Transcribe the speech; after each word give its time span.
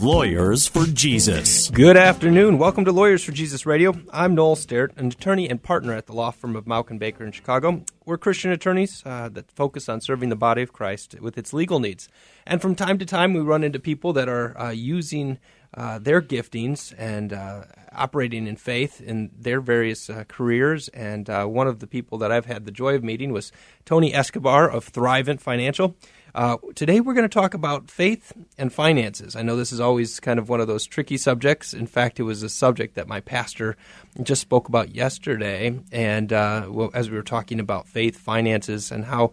Lawyers 0.00 0.68
for 0.68 0.84
Jesus. 0.84 1.70
Good 1.70 1.96
afternoon. 1.96 2.58
Welcome 2.58 2.84
to 2.84 2.92
Lawyers 2.92 3.24
for 3.24 3.32
Jesus 3.32 3.66
Radio. 3.66 3.94
I'm 4.12 4.32
Noel 4.36 4.54
Sterrett, 4.54 4.96
an 4.96 5.08
attorney 5.08 5.50
and 5.50 5.60
partner 5.60 5.92
at 5.92 6.06
the 6.06 6.12
law 6.12 6.30
firm 6.30 6.54
of 6.54 6.66
Mauck 6.66 6.88
and 6.90 7.00
Baker 7.00 7.24
in 7.24 7.32
Chicago. 7.32 7.82
We're 8.04 8.16
Christian 8.16 8.52
attorneys 8.52 9.02
uh, 9.04 9.28
that 9.30 9.50
focus 9.50 9.88
on 9.88 10.00
serving 10.00 10.28
the 10.28 10.36
body 10.36 10.62
of 10.62 10.72
Christ 10.72 11.20
with 11.20 11.36
its 11.36 11.52
legal 11.52 11.80
needs. 11.80 12.08
And 12.46 12.62
from 12.62 12.76
time 12.76 12.98
to 12.98 13.04
time, 13.04 13.34
we 13.34 13.40
run 13.40 13.64
into 13.64 13.80
people 13.80 14.12
that 14.12 14.28
are 14.28 14.56
uh, 14.56 14.70
using 14.70 15.38
uh, 15.74 15.98
their 15.98 16.22
giftings 16.22 16.94
and 16.96 17.32
uh, 17.32 17.64
operating 17.90 18.46
in 18.46 18.54
faith 18.54 19.00
in 19.00 19.30
their 19.36 19.60
various 19.60 20.08
uh, 20.08 20.22
careers. 20.28 20.86
And 20.88 21.28
uh, 21.28 21.46
one 21.46 21.66
of 21.66 21.80
the 21.80 21.88
people 21.88 22.18
that 22.18 22.30
I've 22.30 22.46
had 22.46 22.66
the 22.66 22.70
joy 22.70 22.94
of 22.94 23.02
meeting 23.02 23.32
was 23.32 23.50
Tony 23.84 24.14
Escobar 24.14 24.70
of 24.70 24.90
Thrivent 24.90 25.40
Financial. 25.40 25.96
Uh, 26.38 26.56
today, 26.76 27.00
we're 27.00 27.14
going 27.14 27.28
to 27.28 27.28
talk 27.28 27.52
about 27.52 27.90
faith 27.90 28.32
and 28.56 28.72
finances. 28.72 29.34
I 29.34 29.42
know 29.42 29.56
this 29.56 29.72
is 29.72 29.80
always 29.80 30.20
kind 30.20 30.38
of 30.38 30.48
one 30.48 30.60
of 30.60 30.68
those 30.68 30.86
tricky 30.86 31.16
subjects. 31.16 31.74
In 31.74 31.88
fact, 31.88 32.20
it 32.20 32.22
was 32.22 32.44
a 32.44 32.48
subject 32.48 32.94
that 32.94 33.08
my 33.08 33.18
pastor 33.18 33.76
just 34.22 34.40
spoke 34.40 34.68
about 34.68 34.94
yesterday. 34.94 35.76
And 35.90 36.32
uh, 36.32 36.66
well, 36.68 36.90
as 36.94 37.10
we 37.10 37.16
were 37.16 37.24
talking 37.24 37.58
about 37.58 37.88
faith, 37.88 38.16
finances, 38.16 38.92
and 38.92 39.06
how 39.06 39.32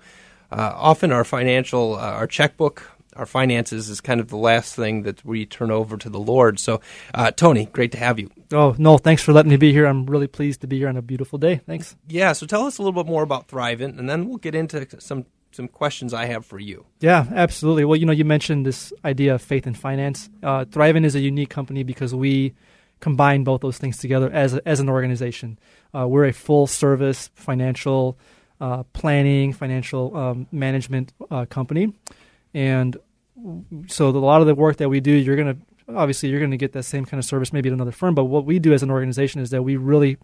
uh, 0.51 0.73
often 0.75 1.11
our 1.11 1.23
financial, 1.23 1.93
uh, 1.93 1.99
our 1.99 2.25
checkbook, 2.25 2.89
our 3.15 3.27
finances 3.27 3.87
is 3.87 4.01
kind 4.01 4.19
of 4.19 4.29
the 4.29 4.37
last 4.37 4.75
thing 4.75 5.03
that 5.03 5.23
we 5.23 5.45
turn 5.45 5.69
over 5.69 5.97
to 5.97 6.09
the 6.09 6.19
Lord. 6.19 6.57
So, 6.57 6.81
uh, 7.13 7.29
Tony, 7.29 7.67
great 7.67 7.91
to 7.91 7.99
have 7.99 8.17
you. 8.17 8.31
Oh, 8.51 8.73
no, 8.79 8.97
thanks 8.97 9.21
for 9.21 9.31
letting 9.31 9.51
me 9.51 9.57
be 9.57 9.71
here. 9.71 9.85
I'm 9.85 10.07
really 10.07 10.27
pleased 10.27 10.61
to 10.61 10.67
be 10.67 10.79
here 10.79 10.89
on 10.89 10.97
a 10.97 11.03
beautiful 11.03 11.37
day. 11.37 11.61
Thanks. 11.67 11.95
Yeah, 12.07 12.33
so 12.33 12.47
tell 12.47 12.65
us 12.65 12.79
a 12.79 12.81
little 12.81 13.03
bit 13.03 13.07
more 13.07 13.21
about 13.21 13.47
Thrivent, 13.47 13.99
and 13.99 14.09
then 14.09 14.27
we'll 14.27 14.39
get 14.39 14.55
into 14.55 14.87
some 14.99 15.27
some 15.55 15.67
questions 15.67 16.13
I 16.13 16.25
have 16.25 16.45
for 16.45 16.59
you. 16.59 16.85
Yeah, 16.99 17.25
absolutely. 17.33 17.85
Well, 17.85 17.95
you 17.95 18.05
know, 18.05 18.11
you 18.11 18.25
mentioned 18.25 18.65
this 18.65 18.93
idea 19.03 19.35
of 19.35 19.41
faith 19.41 19.65
and 19.65 19.77
finance. 19.77 20.29
Uh, 20.43 20.65
Thrivent 20.65 21.05
is 21.05 21.15
a 21.15 21.19
unique 21.19 21.49
company 21.49 21.83
because 21.83 22.13
we 22.13 22.53
combine 22.99 23.43
both 23.43 23.61
those 23.61 23.77
things 23.77 23.97
together 23.97 24.29
as 24.31 24.53
a, 24.53 24.67
as 24.67 24.79
an 24.79 24.89
organization. 24.89 25.57
Uh, 25.93 26.07
we're 26.07 26.25
a 26.25 26.33
full 26.33 26.67
service 26.67 27.29
financial 27.33 28.17
uh, 28.61 28.83
planning, 28.93 29.53
financial 29.53 30.15
um, 30.15 30.47
management 30.51 31.13
uh, 31.31 31.45
company, 31.45 31.93
and 32.53 32.97
so 33.87 34.11
the, 34.11 34.19
a 34.19 34.21
lot 34.21 34.41
of 34.41 34.47
the 34.47 34.55
work 34.55 34.77
that 34.77 34.89
we 34.89 34.99
do, 34.99 35.11
you're 35.11 35.35
going 35.35 35.55
to 35.55 35.93
obviously 35.93 36.29
you're 36.29 36.39
going 36.39 36.51
to 36.51 36.57
get 36.57 36.71
that 36.73 36.83
same 36.83 37.05
kind 37.05 37.19
of 37.19 37.25
service 37.25 37.53
maybe 37.53 37.69
at 37.69 37.73
another 37.73 37.91
firm. 37.91 38.15
But 38.15 38.25
what 38.25 38.45
we 38.45 38.59
do 38.59 38.73
as 38.73 38.81
an 38.81 38.89
organization 38.89 39.41
is 39.41 39.49
that 39.51 39.63
we 39.63 39.75
really 39.75 40.17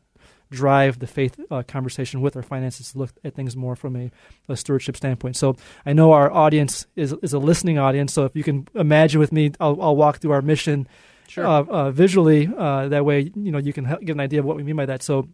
drive 0.52 1.00
the 1.00 1.08
faith 1.08 1.40
uh, 1.50 1.64
conversation 1.64 2.22
with 2.22 2.36
our 2.36 2.44
finances 2.44 2.92
to 2.92 3.00
look 3.00 3.12
at 3.24 3.34
things 3.34 3.56
more 3.56 3.76
from 3.76 3.96
a, 3.96 4.12
a, 4.50 4.56
stewardship 4.56 4.98
standpoint. 4.98 5.38
So 5.38 5.56
I 5.86 5.94
know 5.94 6.12
our 6.12 6.30
audience 6.30 6.86
is 6.96 7.16
is 7.24 7.34
a 7.34 7.40
listening 7.40 7.80
audience. 7.80 8.14
So 8.14 8.26
if 8.26 8.36
you 8.36 8.44
can 8.44 8.68
imagine 8.76 9.20
with 9.20 9.32
me, 9.32 9.52
I'll, 9.60 9.82
I'll 9.82 9.96
walk 9.96 10.20
through 10.20 10.32
our 10.32 10.42
mission 10.42 10.88
sure. 11.28 11.48
uh, 11.48 11.64
uh, 11.64 11.92
visually. 11.92 12.50
Uh, 12.56 12.90
that 12.90 13.06
way, 13.06 13.32
you 13.34 13.52
know, 13.52 13.58
you 13.58 13.74
can 13.74 13.86
get 14.04 14.12
an 14.12 14.20
idea 14.20 14.40
of 14.42 14.46
what 14.46 14.58
we 14.58 14.64
mean 14.64 14.76
by 14.76 14.86
that. 14.86 15.02
So, 15.02 15.30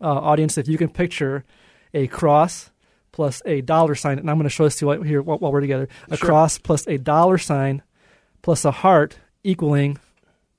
uh, 0.00 0.06
audience, 0.06 0.58
if 0.58 0.66
you 0.66 0.78
can 0.78 0.88
picture 0.88 1.44
a 1.94 2.06
cross 2.08 2.70
plus 3.12 3.40
a 3.46 3.60
dollar 3.60 3.94
sign, 3.94 4.18
and 4.18 4.30
I'm 4.30 4.36
going 4.36 4.44
to 4.44 4.50
show 4.50 4.64
this 4.64 4.76
to 4.76 4.92
you 4.92 5.02
here 5.02 5.22
while, 5.22 5.38
while 5.38 5.52
we're 5.52 5.60
together. 5.60 5.88
A 6.10 6.16
Sure. 6.16 6.28
cross 6.28 6.58
plus 6.58 6.86
a 6.86 6.98
dollar 6.98 7.38
sign 7.38 7.82
plus 8.42 8.64
a 8.64 8.70
heart 8.70 9.18
equaling 9.42 9.98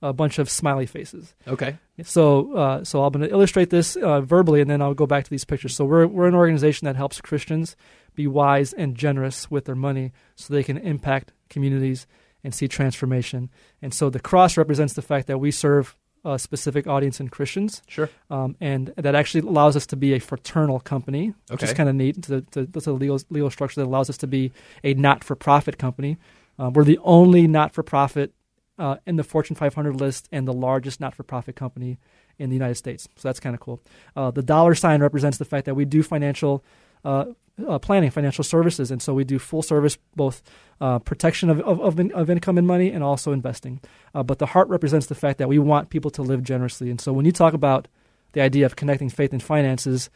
a 0.02 0.14
bunch 0.14 0.40
of 0.40 0.50
smiley 0.50 0.86
faces. 0.86 1.34
Okay. 1.48 1.78
So, 2.04 2.54
uh, 2.54 2.84
so 2.84 3.04
I'm 3.04 3.12
going 3.12 3.26
to 3.28 3.32
illustrate 3.32 3.70
this 3.72 3.96
uh, 3.96 4.22
verbally, 4.22 4.62
and 4.62 4.70
then 4.70 4.82
I'll 4.82 4.94
go 4.94 5.08
back 5.08 5.24
to 5.24 5.30
these 5.30 5.46
pictures. 5.46 5.76
So, 5.76 5.86
we're 5.86 6.06
we're 6.08 6.28
an 6.28 6.36
organization 6.36 6.86
that 6.86 6.96
helps 6.96 7.20
Christians 7.22 7.76
be 8.14 8.28
wise 8.28 8.74
and 8.74 8.96
generous 8.96 9.50
with 9.50 9.66
their 9.66 9.76
money, 9.76 10.12
so 10.36 10.54
they 10.54 10.64
can 10.64 10.78
impact 10.78 11.34
communities 11.50 12.06
and 12.44 12.54
see 12.54 12.68
transformation. 12.68 13.50
And 13.82 13.94
so, 13.94 14.10
the 14.10 14.20
cross 14.20 14.58
represents 14.58 14.94
the 14.94 15.02
fact 15.02 15.28
that 15.28 15.40
we 15.40 15.52
serve 15.52 15.96
a 16.26 16.38
specific 16.38 16.88
audience 16.88 17.20
in 17.20 17.30
Christians, 17.30 17.82
Sure. 17.88 18.10
um, 18.30 18.56
and 18.60 18.94
that 18.98 19.16
actually 19.16 19.48
allows 19.48 19.76
us 19.76 19.86
to 19.88 19.96
be 19.96 20.14
a 20.14 20.20
fraternal 20.20 20.80
company, 20.80 21.34
which 21.50 21.64
is 21.64 21.74
kind 21.74 21.88
of 21.90 21.96
neat. 21.96 22.22
To, 22.24 22.42
to, 22.52 22.66
that's 22.66 22.88
a 22.88 22.92
legal 22.92 23.20
legal 23.30 23.50
structure 23.50 23.80
that 23.82 23.88
allows 23.88 24.10
us 24.10 24.18
to 24.18 24.28
be 24.28 24.52
a 24.84 24.94
not-for-profit 24.94 25.78
company. 25.78 26.18
Uh, 26.60 26.70
we're 26.74 26.84
the 26.84 27.00
only 27.04 27.48
not-for-profit 27.48 28.34
uh, 28.78 28.98
in 29.06 29.16
the 29.16 29.24
Fortune 29.24 29.56
500 29.56 30.00
list 30.00 30.28
and 30.32 30.48
the 30.48 30.54
largest 30.54 31.00
not-for-profit 31.00 31.56
company 31.56 31.98
in 32.38 32.50
the 32.50 32.56
United 32.56 32.76
States. 32.76 33.08
So 33.16 33.28
that's 33.28 33.40
kind 33.40 33.56
of 33.56 33.60
cool. 33.60 33.82
Uh, 34.16 34.32
the 34.32 34.44
dollar 34.44 34.76
sign 34.76 35.02
represents 35.02 35.38
the 35.38 35.46
fact 35.46 35.66
that 35.66 35.76
we 35.76 35.86
do 35.86 36.04
financial 36.04 36.64
uh, 37.04 37.26
uh, 37.68 37.80
planning, 37.80 38.12
financial 38.12 38.44
services, 38.44 38.92
and 38.92 39.02
so 39.02 39.14
we 39.14 39.24
do 39.24 39.40
full 39.40 39.64
service, 39.64 39.98
both 40.16 40.44
uh, 40.80 41.00
protection 41.00 41.50
of, 41.50 41.60
of, 41.62 41.82
of, 41.82 42.00
in- 42.00 42.12
of 42.12 42.30
income 42.30 42.58
and 42.58 42.68
money, 42.68 42.92
and 42.92 43.04
also 43.04 43.32
investing. 43.32 43.82
Uh, 44.14 44.22
but 44.22 44.38
the 44.38 44.48
heart 44.48 44.70
represents 44.70 45.08
the 45.08 45.16
fact 45.16 45.40
that 45.40 45.50
we 45.50 45.58
want 45.58 45.90
people 45.90 46.12
to 46.12 46.22
live 46.22 46.44
generously. 46.44 46.92
And 46.92 47.02
so 47.02 47.12
when 47.12 47.26
you 47.26 47.32
talk 47.32 47.54
about 47.54 47.88
the 48.34 48.42
idea 48.42 48.66
of 48.66 48.76
connecting 48.76 49.10
faith 49.10 49.34
and 49.34 49.42
finances, 49.42 50.10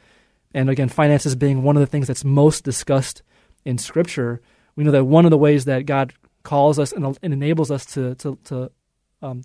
and 0.54 0.70
again, 0.70 0.90
finances 0.90 1.36
being 1.36 1.64
one 1.64 1.76
of 1.76 1.80
the 1.80 1.88
things 1.88 2.08
that's 2.08 2.24
most 2.24 2.64
discussed 2.64 3.24
in 3.66 3.78
Scripture, 3.78 4.42
we 4.76 4.84
know 4.84 4.92
that 4.92 5.06
one 5.06 5.26
of 5.26 5.32
the 5.32 5.38
ways 5.38 5.66
that 5.66 5.86
God 5.86 6.14
calls 6.44 6.80
us 6.80 6.92
and, 6.92 7.18
and 7.22 7.34
enables 7.34 7.72
us 7.72 7.86
to 7.88 8.16
to 8.16 8.38
to 8.46 8.72
um, 9.22 9.44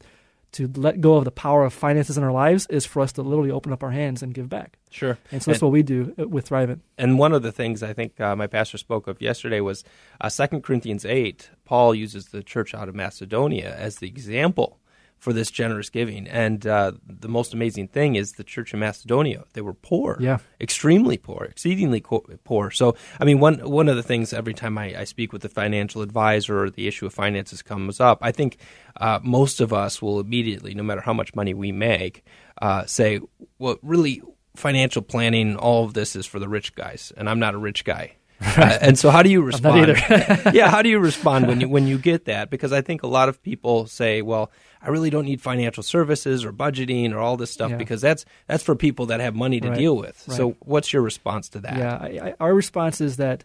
to 0.53 0.71
let 0.75 1.01
go 1.03 1.17
of 1.17 1.25
the 1.25 1.31
power 1.31 1.65
of 1.65 1.73
finances 1.75 2.17
in 2.17 2.25
our 2.25 2.33
lives 2.33 2.67
is 2.71 2.87
for 2.87 3.03
us 3.03 3.13
to 3.13 3.23
literally 3.23 3.51
open 3.51 3.73
up 3.73 3.83
our 3.83 3.91
hands 3.91 4.23
and 4.23 4.33
give 4.33 4.49
back. 4.49 4.79
Sure. 4.91 5.19
And 5.31 5.43
so 5.43 5.51
that's 5.51 5.61
what 5.61 5.71
we 5.71 5.83
do 5.83 6.15
with 6.17 6.49
Thrivent. 6.49 6.81
And 6.97 7.19
one 7.19 7.33
of 7.33 7.43
the 7.43 7.53
things 7.53 7.83
I 7.83 7.93
think 7.93 8.19
uh, 8.21 8.35
my 8.35 8.47
pastor 8.47 8.79
spoke 8.79 9.07
of 9.07 9.21
yesterday 9.21 9.61
was 9.61 9.85
uh, 10.19 10.31
2 10.31 10.61
Corinthians 10.61 11.05
8. 11.05 11.51
Paul 11.67 11.95
uses 11.95 12.27
the 12.27 12.43
church 12.43 12.75
out 12.75 12.89
of 12.89 12.95
Macedonia 12.95 13.75
as 13.77 13.97
the 13.97 14.07
example 14.07 14.79
for 15.19 15.33
this 15.33 15.51
generous 15.51 15.91
giving. 15.91 16.29
And 16.29 16.67
uh, 16.67 16.93
the 17.07 17.29
most 17.29 17.55
amazing 17.55 17.89
thing 17.89 18.17
is 18.17 18.33
the 18.33 18.45
church 18.45 18.73
in 18.73 18.81
Macedonia, 18.81 19.45
they 19.55 19.61
were 19.61 19.75
poor. 19.75 20.17
Yeah. 20.21 20.39
Extremely 20.61 21.17
poor, 21.17 21.45
exceedingly 21.45 22.01
poor. 22.01 22.71
So, 22.71 22.97
I 23.21 23.25
mean, 23.25 23.41
one, 23.41 23.59
one 23.59 23.89
of 23.89 23.97
the 23.97 24.03
things 24.03 24.33
every 24.33 24.55
time 24.55 24.79
I, 24.79 25.01
I 25.01 25.05
speak 25.05 25.33
with 25.33 25.45
a 25.45 25.49
financial 25.49 26.03
advisor 26.03 26.65
or 26.65 26.71
the 26.71 26.87
issue 26.87 27.07
of 27.07 27.15
finances 27.15 27.63
comes 27.63 28.01
up, 28.01 28.19
I 28.21 28.33
think 28.33 28.59
uh, 28.97 29.21
most 29.23 29.61
of 29.61 29.73
us 29.73 30.01
will 30.01 30.21
immediately, 30.21 30.75
no 30.75 30.83
matter 30.83 31.01
how 31.01 31.13
much 31.13 31.35
money 31.35 31.55
we 31.55 31.73
make, 31.73 32.25
uh, 32.61 32.85
say, 32.87 33.21
well, 33.59 33.79
really, 33.83 34.23
financial 34.55 35.03
planning, 35.03 35.57
all 35.57 35.85
of 35.85 35.95
this 35.95 36.17
is 36.17 36.27
for 36.27 36.39
the 36.39 36.49
rich 36.49 36.75
guys, 36.75 37.13
and 37.17 37.29
I'm 37.29 37.39
not 37.39 37.55
a 37.55 37.59
rich 37.59 37.85
guy. 37.85 38.17
Uh, 38.57 38.79
and 38.81 38.99
so, 38.99 39.11
how 39.11 39.23
do 39.23 39.31
you 39.31 39.43
respond? 39.43 39.89
yeah, 40.53 40.69
how 40.69 40.83
do 40.83 40.89
you 40.89 40.99
respond 40.99 41.47
when 41.47 41.61
you 41.61 41.69
when 41.69 41.87
you 41.87 41.99
get 41.99 42.25
that? 42.27 42.51
Because 42.51 42.73
I 42.73 42.81
think 42.81 43.03
a 43.03 43.07
lot 43.07 43.29
of 43.29 43.43
people 43.43 43.87
say, 43.87 44.23
"Well, 44.23 44.51
I 44.81 44.89
really 44.89 45.11
don't 45.11 45.25
need 45.25 45.41
financial 45.41 45.83
services 45.83 46.45
or 46.45 46.53
budgeting 46.53 47.13
or 47.13 47.19
all 47.19 47.37
this 47.37 47.51
stuff 47.51 47.71
Yeah. 47.71 47.77
because 47.77 48.01
that's 48.01 48.25
that's 48.47 48.63
for 48.63 48.75
people 48.75 49.07
that 49.07 49.21
have 49.21 49.35
money 49.35 49.61
to 49.61 49.69
Right, 49.71 49.79
deal 49.79 49.97
with." 49.97 50.23
right. 50.29 50.37
So, 50.37 50.57
what's 50.61 50.93
your 50.93 51.03
response 51.03 51.49
to 51.51 51.61
that? 51.61 51.77
Yeah, 51.79 51.97
I, 51.97 52.29
I, 52.29 52.35
our 52.41 52.55
response 52.55 53.01
is 53.01 53.17
that 53.17 53.45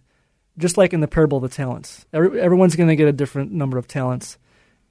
just 0.58 0.78
like 0.78 0.94
in 0.94 1.00
the 1.00 1.08
parable 1.08 1.38
of 1.38 1.44
the 1.44 1.56
talents, 1.56 2.06
every, 2.14 2.40
everyone's 2.40 2.76
going 2.76 2.90
to 2.90 2.96
get 2.96 3.08
a 3.08 3.14
different 3.14 3.52
number 3.52 3.78
of 3.78 3.88
talents. 3.88 4.38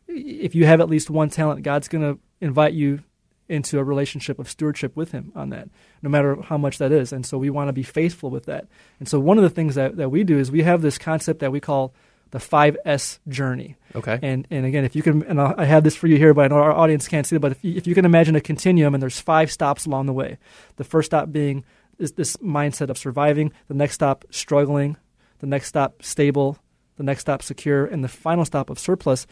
If 0.09 0.55
you 0.55 0.65
have 0.67 0.81
at 0.81 0.89
least 0.89 1.11
one 1.11 1.29
talent, 1.31 1.63
God's 1.63 1.89
going 1.89 2.03
to 2.15 2.19
invite 2.41 2.73
you 2.73 3.03
into 3.51 3.79
a 3.79 3.85
relationship 3.85 4.39
of 4.39 4.49
stewardship 4.49 4.97
with 4.97 5.13
Him 5.13 5.33
on 5.35 5.51
that, 5.51 5.69
no 6.03 6.09
matter 6.09 6.41
how 6.41 6.57
much 6.57 6.79
that 6.79 6.93
is. 6.93 7.13
And 7.13 7.27
so 7.27 7.37
we 7.37 7.51
want 7.51 7.69
to 7.69 7.73
be 7.73 7.83
faithful 7.83 8.31
with 8.31 8.47
that. 8.47 8.67
And 8.99 9.09
so 9.09 9.19
one 9.21 9.37
of 9.37 9.43
the 9.43 9.51
things 9.51 9.75
that, 9.75 9.97
that 9.97 10.11
we 10.11 10.25
do 10.25 10.39
is 10.39 10.51
we 10.51 10.63
have 10.63 10.83
this 10.83 10.99
concept 10.99 11.41
that 11.41 11.53
we 11.53 11.61
call 11.61 11.95
the 12.31 12.39
5S 12.39 13.19
journey. 13.29 13.77
Okay. 13.95 14.19
And 14.23 14.47
and 14.51 14.65
again, 14.65 14.85
if 14.85 14.95
you 14.95 15.03
can, 15.03 15.25
and 15.25 15.41
I'll, 15.41 15.55
I 15.59 15.65
have 15.65 15.85
this 15.85 15.97
for 15.97 16.07
you 16.07 16.17
here, 16.17 16.33
but 16.33 16.45
I 16.45 16.49
know 16.49 16.63
our 16.63 16.73
audience 16.73 17.09
can't 17.09 17.27
see 17.27 17.37
it. 17.37 17.43
But 17.43 17.53
if 17.53 17.65
you, 17.65 17.75
if 17.77 17.87
you 17.87 17.95
can 17.95 18.05
imagine 18.05 18.37
a 18.37 18.41
continuum, 18.41 18.95
and 18.95 19.03
there's 19.03 19.21
five 19.21 19.51
stops 19.51 19.87
along 19.87 20.07
the 20.07 20.13
way. 20.13 20.39
The 20.77 20.85
first 20.85 21.07
stop 21.07 21.33
being 21.33 21.65
is 21.99 22.13
this 22.13 22.37
mindset 22.37 22.89
of 22.89 22.99
surviving. 22.99 23.53
The 23.69 23.75
next 23.75 23.95
stop, 23.95 24.25
struggling. 24.31 24.97
The 25.41 25.47
next 25.47 25.67
stop, 25.67 26.03
stable. 26.03 26.59
The 26.97 27.03
next 27.03 27.23
stop, 27.23 27.43
secure, 27.43 27.87
and 27.87 28.05
the 28.05 28.09
final 28.09 28.45
stop 28.45 28.71
of 28.71 28.79
surplus. 28.79 29.27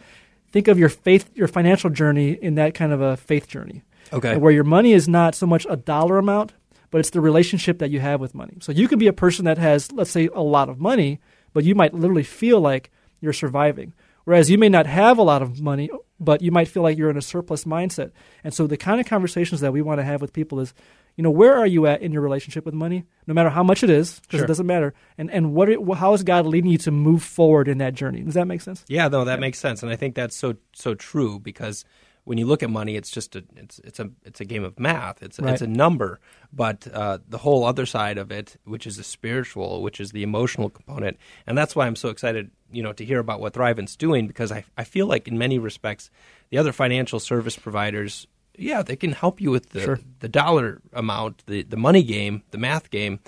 Think 0.51 0.69
of 0.69 0.79
your 0.79 0.89
faith, 0.89 1.31
your 1.35 1.49
financial 1.49 1.91
journey 1.91 2.31
in 2.31 2.55
that 2.55 2.75
kind 2.75 2.93
of 2.93 3.01
a 3.03 3.17
faith 3.17 3.47
journey, 3.47 3.83
okay. 4.13 4.37
where 4.37 4.53
your 4.53 4.65
money 4.65 4.93
is 4.93 5.09
not 5.09 5.35
so 5.35 5.47
much 5.47 5.67
a 5.69 5.77
dollar 5.77 6.19
amount, 6.19 6.53
but 6.91 6.99
it's 6.99 7.11
the 7.11 7.21
relationship 7.21 7.79
that 7.79 7.91
you 7.91 8.01
have 8.01 8.21
with 8.21 8.35
money. 8.35 8.57
So 8.61 8.73
you 8.73 8.89
could 8.89 8.99
be 8.99 9.07
a 9.07 9.13
person 9.13 9.45
that 9.45 9.59
has, 9.59 9.93
let's 9.93 10.11
say, 10.11 10.29
a 10.35 10.43
lot 10.43 10.69
of 10.69 10.81
money, 10.81 11.21
but 11.53 11.65
you 11.65 11.75
might 11.75 11.95
literally 11.95 12.23
feel 12.23 12.61
like 12.61 12.91
you're 13.21 13.33
surviving. 13.33 13.93
Whereas 14.25 14.51
you 14.51 14.59
may 14.59 14.69
not 14.69 14.87
have 14.87 15.17
a 15.17 15.23
lot 15.23 15.41
of 15.41 15.61
money, 15.61 15.89
but 16.21 16.43
you 16.43 16.51
might 16.51 16.69
feel 16.69 16.83
like 16.83 16.99
you're 16.99 17.09
in 17.09 17.17
a 17.17 17.23
surplus 17.23 17.65
mindset. 17.65 18.11
And 18.45 18.53
so 18.53 18.67
the 18.67 18.77
kind 18.77 19.01
of 19.01 19.07
conversations 19.07 19.61
that 19.63 19.73
we 19.73 19.81
want 19.81 20.01
to 20.01 20.05
have 20.05 20.21
with 20.21 20.35
people 20.35 20.61
is, 20.61 20.75
you 21.17 21.23
know, 21.25 21.31
where 21.31 21.57
are 21.57 21.67
you 21.67 21.87
at 21.87 22.03
in 22.03 22.13
your 22.13 22.21
relationship 22.23 22.65
with 22.67 22.75
money? 22.75 23.05
No 23.27 23.33
matter 23.35 23.49
how 23.49 23.63
much 23.63 23.83
it 23.83 23.91
is, 23.91 24.21
because 24.21 24.39
Sure. 24.39 24.45
it 24.45 24.49
doesn't 24.49 24.67
matter. 24.67 24.93
And 25.17 25.31
and 25.31 25.55
what 25.55 25.69
it, 25.71 25.79
how 25.95 26.13
is 26.13 26.23
God 26.23 26.47
leading 26.47 26.71
you 26.71 26.79
to 26.79 26.91
move 26.91 27.23
forward 27.23 27.69
in 27.69 27.79
that 27.79 27.95
journey? 27.95 28.21
Does 28.21 28.35
that 28.35 28.47
make 28.47 28.61
sense? 28.61 28.85
Yeah, 28.87 29.09
no, 29.09 29.25
that 29.25 29.41
makes 29.41 29.59
sense, 29.59 29.83
and 29.83 29.91
I 29.91 29.97
think 29.97 30.15
that's 30.15 30.37
so 30.37 30.57
so 30.75 30.95
true 30.95 31.39
because 31.39 31.85
when 32.29 32.39
you 32.39 32.47
look 32.47 32.63
at 32.63 32.71
money, 32.71 32.95
it's 32.97 33.11
just 33.11 33.35
a 33.37 33.43
it's 33.57 33.79
it's 33.89 33.99
a 33.99 34.11
it's 34.29 34.41
a 34.41 34.45
game 34.45 34.65
of 34.65 34.79
math. 34.79 35.23
It's 35.23 35.39
Right. 35.41 35.53
it's 35.53 35.63
a 35.63 35.67
number, 35.67 36.21
but 36.53 36.87
uh, 36.93 37.19
the 37.29 37.39
whole 37.39 37.65
other 37.65 37.87
side 37.87 38.19
of 38.19 38.31
it, 38.31 38.57
which 38.65 38.87
is 38.87 38.97
the 38.97 39.05
spiritual, 39.05 39.83
which 39.83 39.99
is 40.01 40.13
the 40.13 40.23
emotional 40.23 40.69
component, 40.71 41.17
and 41.47 41.57
that's 41.59 41.75
why 41.75 41.87
I'm 41.87 41.97
so 41.97 42.09
excited, 42.11 42.51
you 42.71 42.83
know, 42.83 42.93
to 42.93 43.05
hear 43.05 43.19
about 43.19 43.41
what 43.41 43.55
Thrivent's 43.55 43.97
doing 43.97 44.27
because 44.27 44.53
I 44.53 44.65
I 44.77 44.85
feel 44.85 45.07
like 45.07 45.27
in 45.27 45.39
many 45.39 45.59
respects 45.59 46.11
the 46.51 46.59
other 46.59 46.73
financial 46.73 47.19
service 47.21 47.57
providers. 47.57 48.27
Yeah, 48.61 48.83
they 48.83 48.97
can 48.97 49.13
help 49.13 49.41
you 49.41 49.51
with 49.53 49.71
the 49.71 49.81
Sure. 49.81 50.01
the 50.21 50.29
dollar 50.29 50.81
amount, 50.93 51.45
the 51.47 51.63
the 51.63 51.77
money 51.77 52.03
game, 52.03 52.43
the 52.51 52.59
math 52.59 52.91
game, 52.91 53.21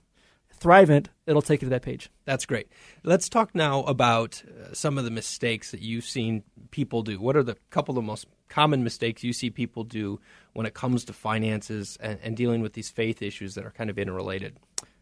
Thrivent, 0.58 1.06
it'll 1.26 1.42
take 1.42 1.62
you 1.62 1.66
to 1.66 1.70
that 1.70 1.82
page. 1.82 2.10
That's 2.24 2.46
great. 2.46 2.68
Let's 3.04 3.28
talk 3.28 3.54
now 3.54 3.82
about 3.82 4.42
uh, 4.44 4.72
some 4.72 4.98
of 4.98 5.04
the 5.04 5.10
mistakes 5.10 5.70
that 5.70 5.80
you've 5.80 6.04
seen 6.04 6.42
people 6.70 7.02
do. 7.02 7.20
What 7.20 7.36
are 7.36 7.42
the 7.42 7.56
couple 7.70 7.98
of 7.98 8.04
most 8.04 8.26
common 8.48 8.84
mistakes 8.84 9.24
you 9.24 9.32
see 9.32 9.50
people 9.50 9.84
do 9.84 10.20
when 10.52 10.66
it 10.66 10.74
comes 10.74 11.04
to 11.04 11.12
finances 11.12 11.98
and, 12.00 12.18
and 12.22 12.36
dealing 12.36 12.60
with 12.60 12.72
these 12.72 12.90
faith 12.90 13.22
issues 13.22 13.54
that 13.54 13.64
are 13.66 13.70
kind 13.70 13.90
of 13.90 13.98
interrelated? 13.98 14.58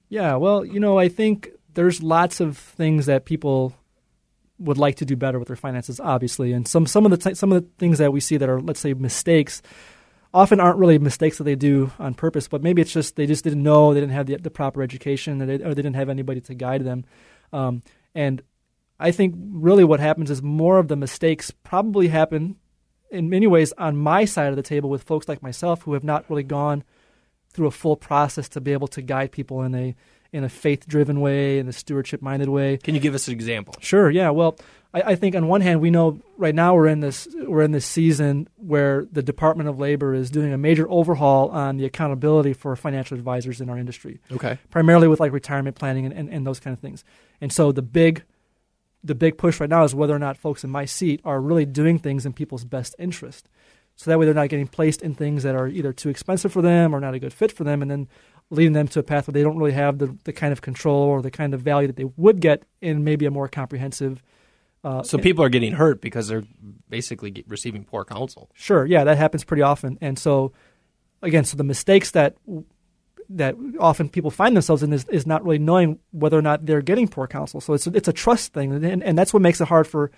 Yeah, 0.09 0.37
well, 0.37 0.65
you 0.65 0.81
know, 0.81 0.99
I 0.99 1.09
think 1.09 1.51
there's 1.75 2.03
lots 2.03 2.41
of 2.41 2.59
things 2.59 3.07
that 3.07 3.25
people 3.25 3.75
would 4.59 4.79
like 4.79 4.97
to 4.97 5.05
do 5.05 5.17
better 5.17 5.39
with 5.39 5.49
their 5.49 5.57
finances, 5.57 6.01
obviously, 6.01 6.53
and 6.53 6.67
some 6.67 6.87
some 6.87 7.05
of 7.05 7.11
the 7.11 7.17
t- 7.17 7.35
some 7.35 7.53
of 7.53 7.63
the 7.63 7.69
things 7.79 7.99
that 7.99 8.13
we 8.13 8.21
see 8.21 8.37
that 8.37 8.49
are 8.49 8.61
let's 8.61 8.81
say 8.81 8.95
mistakes 8.95 9.63
often 10.35 10.59
aren't 10.59 10.79
really 10.79 10.99
mistakes 10.99 11.39
that 11.39 11.45
they 11.45 11.55
do 11.55 11.93
on 11.99 12.13
purpose, 12.13 12.49
but 12.49 12.63
maybe 12.63 12.83
it's 12.83 12.93
just 12.93 13.15
they 13.15 13.27
just 13.27 13.45
didn't 13.45 13.63
know, 13.63 13.95
they 13.95 14.01
didn't 14.01 14.13
have 14.13 14.27
the, 14.27 14.37
the 14.37 14.51
proper 14.51 14.83
education, 14.83 15.41
or 15.41 15.47
they, 15.47 15.55
or 15.55 15.75
they 15.75 15.83
didn't 15.83 15.95
have 15.95 16.09
anybody 16.09 16.41
to 16.41 16.55
guide 16.55 16.85
them. 16.85 17.05
Um, 17.53 17.83
and 18.15 18.43
I 18.99 19.13
think 19.13 19.37
really 19.39 19.85
what 19.85 20.01
happens 20.01 20.31
is 20.31 20.43
more 20.43 20.79
of 20.79 20.89
the 20.89 20.97
mistakes 20.97 21.53
probably 21.53 22.09
happen 22.09 22.57
in 23.11 23.31
many 23.31 23.47
ways 23.47 23.73
on 23.79 23.97
my 23.97 24.25
side 24.25 24.51
of 24.51 24.57
the 24.57 24.63
table 24.63 24.91
with 24.91 25.05
folks 25.05 25.29
like 25.29 25.43
myself 25.43 25.83
who 25.83 25.95
have 25.95 26.05
not 26.05 26.29
really 26.29 26.43
gone 26.43 26.83
through 27.55 27.67
a 27.67 27.71
full 27.71 27.97
process 27.97 28.49
to 28.51 28.61
be 28.61 28.73
able 28.73 28.89
to 28.89 29.01
guide 29.03 29.33
people 29.33 29.63
in 29.63 29.75
a 29.75 29.95
in 30.33 30.43
a 30.43 30.49
faith 30.49 30.87
driven 30.89 31.21
way, 31.21 31.61
in 31.61 31.69
a 31.69 31.73
stewardship 31.73 32.21
minded 32.21 32.49
way. 32.49 32.77
Can 32.79 32.97
you 32.97 33.01
give 33.01 33.15
us 33.15 33.29
an 33.29 33.35
example? 33.35 33.73
Sure. 33.79 34.11
Yeah. 34.11 34.31
Well, 34.31 34.57
I, 34.93 35.03
I 35.13 35.15
think 35.15 35.37
on 35.37 35.47
one 35.47 35.61
hand 35.61 35.81
we 35.81 35.91
know 35.91 36.21
right 36.37 36.55
now 36.55 36.75
we're 36.75 36.89
in 36.89 36.99
this 36.99 37.29
we're 37.47 37.63
in 37.63 37.71
this 37.71 37.87
season 37.87 38.49
where 38.57 39.07
the 39.13 39.23
Department 39.23 39.69
of 39.69 39.79
Labor 39.79 40.13
is 40.13 40.31
doing 40.31 40.53
a 40.53 40.59
major 40.59 40.91
overhaul 40.91 41.51
on 41.51 41.77
the 41.77 41.85
accountability 41.85 42.53
for 42.53 42.75
financial 42.75 43.17
advisors 43.17 43.61
in 43.61 43.71
our 43.71 43.79
industry, 43.79 44.19
Okay. 44.33 44.59
primarily 44.71 45.07
with 45.07 45.21
like 45.21 45.31
retirement 45.33 45.77
planning 45.77 46.05
and, 46.05 46.13
and, 46.13 46.29
and 46.29 46.45
those 46.45 46.59
kind 46.59 46.75
of 46.75 46.81
things. 46.81 47.05
And 47.41 47.53
so 47.53 47.71
the 47.71 47.83
big 47.83 48.25
the 49.05 49.15
big 49.15 49.37
push 49.39 49.61
right 49.61 49.71
now 49.71 49.85
is 49.85 49.95
whether 49.95 50.17
or 50.17 50.19
not 50.19 50.37
folks 50.37 50.65
in 50.65 50.71
my 50.71 50.85
seat 50.87 51.21
are 51.25 51.41
really 51.41 51.67
doing 51.67 51.99
things 51.99 52.27
in 52.27 52.33
people's 52.33 52.65
best 52.65 52.97
interest. 52.99 53.49
So 53.97 54.11
that 54.11 54.19
way 54.19 54.25
they're 54.25 54.35
not 54.35 54.49
getting 54.49 54.67
placed 54.67 55.03
in 55.03 55.15
things 55.15 55.45
that 55.45 55.55
are 55.55 55.69
either 55.69 55.93
too 55.93 56.09
expensive 56.09 56.53
for 56.53 56.63
them 56.63 56.95
or 56.95 57.01
not 57.01 57.15
a 57.15 57.19
good 57.19 57.33
fit 57.33 57.53
for 57.53 57.65
them, 57.65 57.81
and 57.81 57.91
then 57.91 58.09
leading 58.51 58.73
them 58.73 58.89
to 58.89 58.99
a 58.99 59.03
path 59.03 59.27
where 59.27 59.33
they 59.33 59.43
don't 59.43 59.57
really 59.57 59.73
have 59.73 59.99
the, 59.99 60.17
the 60.25 60.33
kind 60.33 60.53
of 60.53 60.61
control 60.63 61.03
or 61.03 61.23
the 61.23 61.31
kind 61.31 61.55
of 61.55 61.61
value 61.61 61.87
that 61.87 61.97
they 61.97 62.05
would 62.17 62.41
get 62.41 62.65
in 62.81 63.05
maybe 63.05 63.25
a 63.25 63.31
more 63.31 63.49
comprehensive. 63.49 64.23
Uh, 64.83 65.03
So 65.03 65.17
people 65.17 65.45
are 65.45 65.49
getting 65.49 65.73
hurt 65.73 66.01
because 66.01 66.29
they're 66.29 66.45
basically 66.91 67.31
get, 67.31 67.49
receiving 67.49 67.85
poor 67.85 68.05
counsel. 68.05 68.51
Sure, 68.55 68.85
yeah, 68.85 69.05
that 69.05 69.17
happens 69.17 69.45
pretty 69.45 69.63
often. 69.63 69.97
And 70.01 70.19
so, 70.19 70.53
again, 71.23 71.45
so 71.45 71.57
the 71.57 71.65
mistakes 71.65 72.11
that 72.11 72.37
that 73.31 73.55
often 73.81 74.11
people 74.11 74.31
find 74.31 74.55
themselves 74.55 74.83
in 74.83 74.93
is, 74.93 75.07
is 75.09 75.27
not 75.27 75.43
really 75.43 75.59
knowing 75.59 75.99
whether 76.11 76.39
or 76.39 76.43
not 76.43 76.67
they're 76.67 76.83
getting 76.83 77.09
poor 77.09 77.27
counsel. 77.27 77.61
So 77.61 77.73
it's 77.73 77.87
it's 77.87 78.09
a 78.09 78.13
trust 78.13 78.53
thing, 78.53 78.73
and, 78.73 79.03
and 79.03 79.17
that's 79.17 79.33
what 79.33 79.41
makes 79.41 79.61
it 79.63 79.69
hard 79.69 79.87
for 79.87 80.11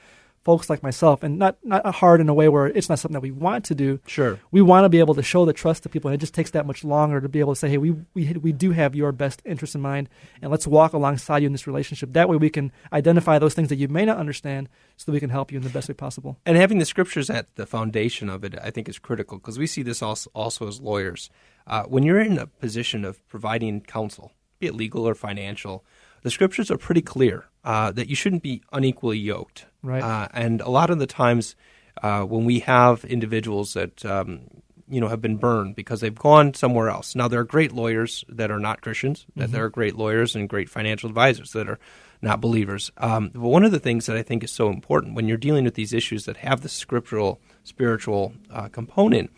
folks 0.46 0.70
like 0.70 0.80
myself, 0.80 1.24
and 1.24 1.40
not 1.40 1.58
not 1.64 1.84
hard 1.96 2.20
in 2.20 2.28
a 2.28 2.34
way 2.40 2.48
where 2.48 2.68
it's 2.68 2.88
not 2.88 3.00
something 3.00 3.14
that 3.18 3.20
we 3.20 3.32
want 3.32 3.64
to 3.64 3.74
do. 3.74 3.98
Sure. 4.06 4.38
We 4.52 4.62
want 4.62 4.84
to 4.84 4.88
be 4.88 5.00
able 5.00 5.16
to 5.16 5.22
show 5.32 5.44
the 5.44 5.52
trust 5.52 5.82
to 5.82 5.88
people, 5.88 6.08
and 6.08 6.14
it 6.14 6.22
just 6.26 6.34
takes 6.34 6.52
that 6.52 6.66
much 6.66 6.84
longer 6.84 7.20
to 7.20 7.28
be 7.28 7.40
able 7.40 7.54
to 7.54 7.58
say, 7.58 7.68
"Hey, 7.68 7.78
we 7.78 7.90
we 8.14 8.32
we 8.34 8.52
do 8.52 8.70
have 8.70 8.94
your 8.94 9.10
best 9.10 9.42
interest 9.44 9.74
in 9.74 9.80
mind, 9.80 10.08
and 10.40 10.52
let's 10.52 10.66
walk 10.66 10.92
alongside 10.92 11.42
you 11.42 11.46
in 11.46 11.52
this 11.52 11.66
relationship." 11.66 12.12
That 12.12 12.28
way, 12.28 12.36
we 12.36 12.48
can 12.48 12.70
identify 12.92 13.40
those 13.40 13.54
things 13.54 13.68
that 13.70 13.76
you 13.82 13.88
may 13.88 14.04
not 14.04 14.18
understand, 14.18 14.68
so 14.96 15.02
that 15.06 15.12
we 15.12 15.20
can 15.20 15.30
help 15.30 15.50
you 15.50 15.58
in 15.58 15.64
the 15.64 15.76
best 15.76 15.88
way 15.88 15.94
possible. 15.94 16.38
And 16.46 16.56
having 16.56 16.78
the 16.78 16.84
scriptures 16.84 17.28
at 17.28 17.52
the 17.56 17.66
foundation 17.66 18.28
of 18.28 18.44
it, 18.44 18.54
I 18.62 18.70
think, 18.70 18.88
is 18.88 19.00
critical 19.00 19.38
because 19.38 19.58
we 19.58 19.66
see 19.66 19.82
this 19.82 20.00
also, 20.00 20.30
also 20.32 20.68
as 20.68 20.80
lawyers. 20.80 21.28
Uh, 21.66 21.82
when 21.84 22.04
you're 22.04 22.20
in 22.20 22.38
a 22.38 22.46
position 22.46 23.04
of 23.04 23.26
providing 23.26 23.80
counsel, 23.80 24.30
be 24.60 24.68
it 24.68 24.74
legal 24.76 25.08
or 25.08 25.16
financial, 25.16 25.84
the 26.26 26.30
scriptures 26.32 26.72
are 26.72 26.76
pretty 26.76 27.02
clear 27.02 27.46
uh, 27.62 27.92
that 27.92 28.08
you 28.08 28.16
shouldn't 28.16 28.42
be 28.42 28.60
unequally 28.72 29.16
yoked. 29.16 29.66
Right. 29.80 30.02
Uh, 30.02 30.26
and 30.32 30.60
a 30.60 30.68
lot 30.68 30.90
of 30.90 30.98
the 30.98 31.06
times, 31.06 31.54
uh, 32.02 32.22
when 32.22 32.44
we 32.44 32.58
have 32.60 33.04
individuals 33.04 33.74
that 33.74 34.04
um, 34.04 34.40
you 34.88 35.00
know 35.00 35.06
have 35.06 35.20
been 35.20 35.36
burned 35.36 35.76
because 35.76 36.00
they've 36.00 36.12
gone 36.12 36.52
somewhere 36.52 36.88
else. 36.88 37.14
Now 37.14 37.28
there 37.28 37.38
are 37.38 37.44
great 37.44 37.70
lawyers 37.70 38.24
that 38.28 38.50
are 38.50 38.58
not 38.58 38.80
Christians. 38.80 39.24
That 39.36 39.52
there 39.52 39.62
are 39.62 39.68
great 39.68 39.94
lawyers 39.94 40.34
and 40.34 40.48
great 40.48 40.68
financial 40.68 41.08
advisors 41.08 41.52
that 41.52 41.68
are 41.68 41.78
not 42.20 42.40
believers. 42.40 42.90
Um, 42.96 43.30
but 43.32 43.42
one 43.42 43.64
of 43.64 43.70
the 43.70 43.78
things 43.78 44.06
that 44.06 44.16
I 44.16 44.22
think 44.22 44.42
is 44.42 44.50
so 44.50 44.68
important 44.68 45.14
when 45.14 45.28
you're 45.28 45.36
dealing 45.36 45.62
with 45.62 45.74
these 45.74 45.92
issues 45.92 46.24
that 46.24 46.38
have 46.38 46.62
the 46.62 46.68
scriptural, 46.68 47.40
spiritual 47.62 48.34
uh, 48.50 48.66
component 48.66 49.30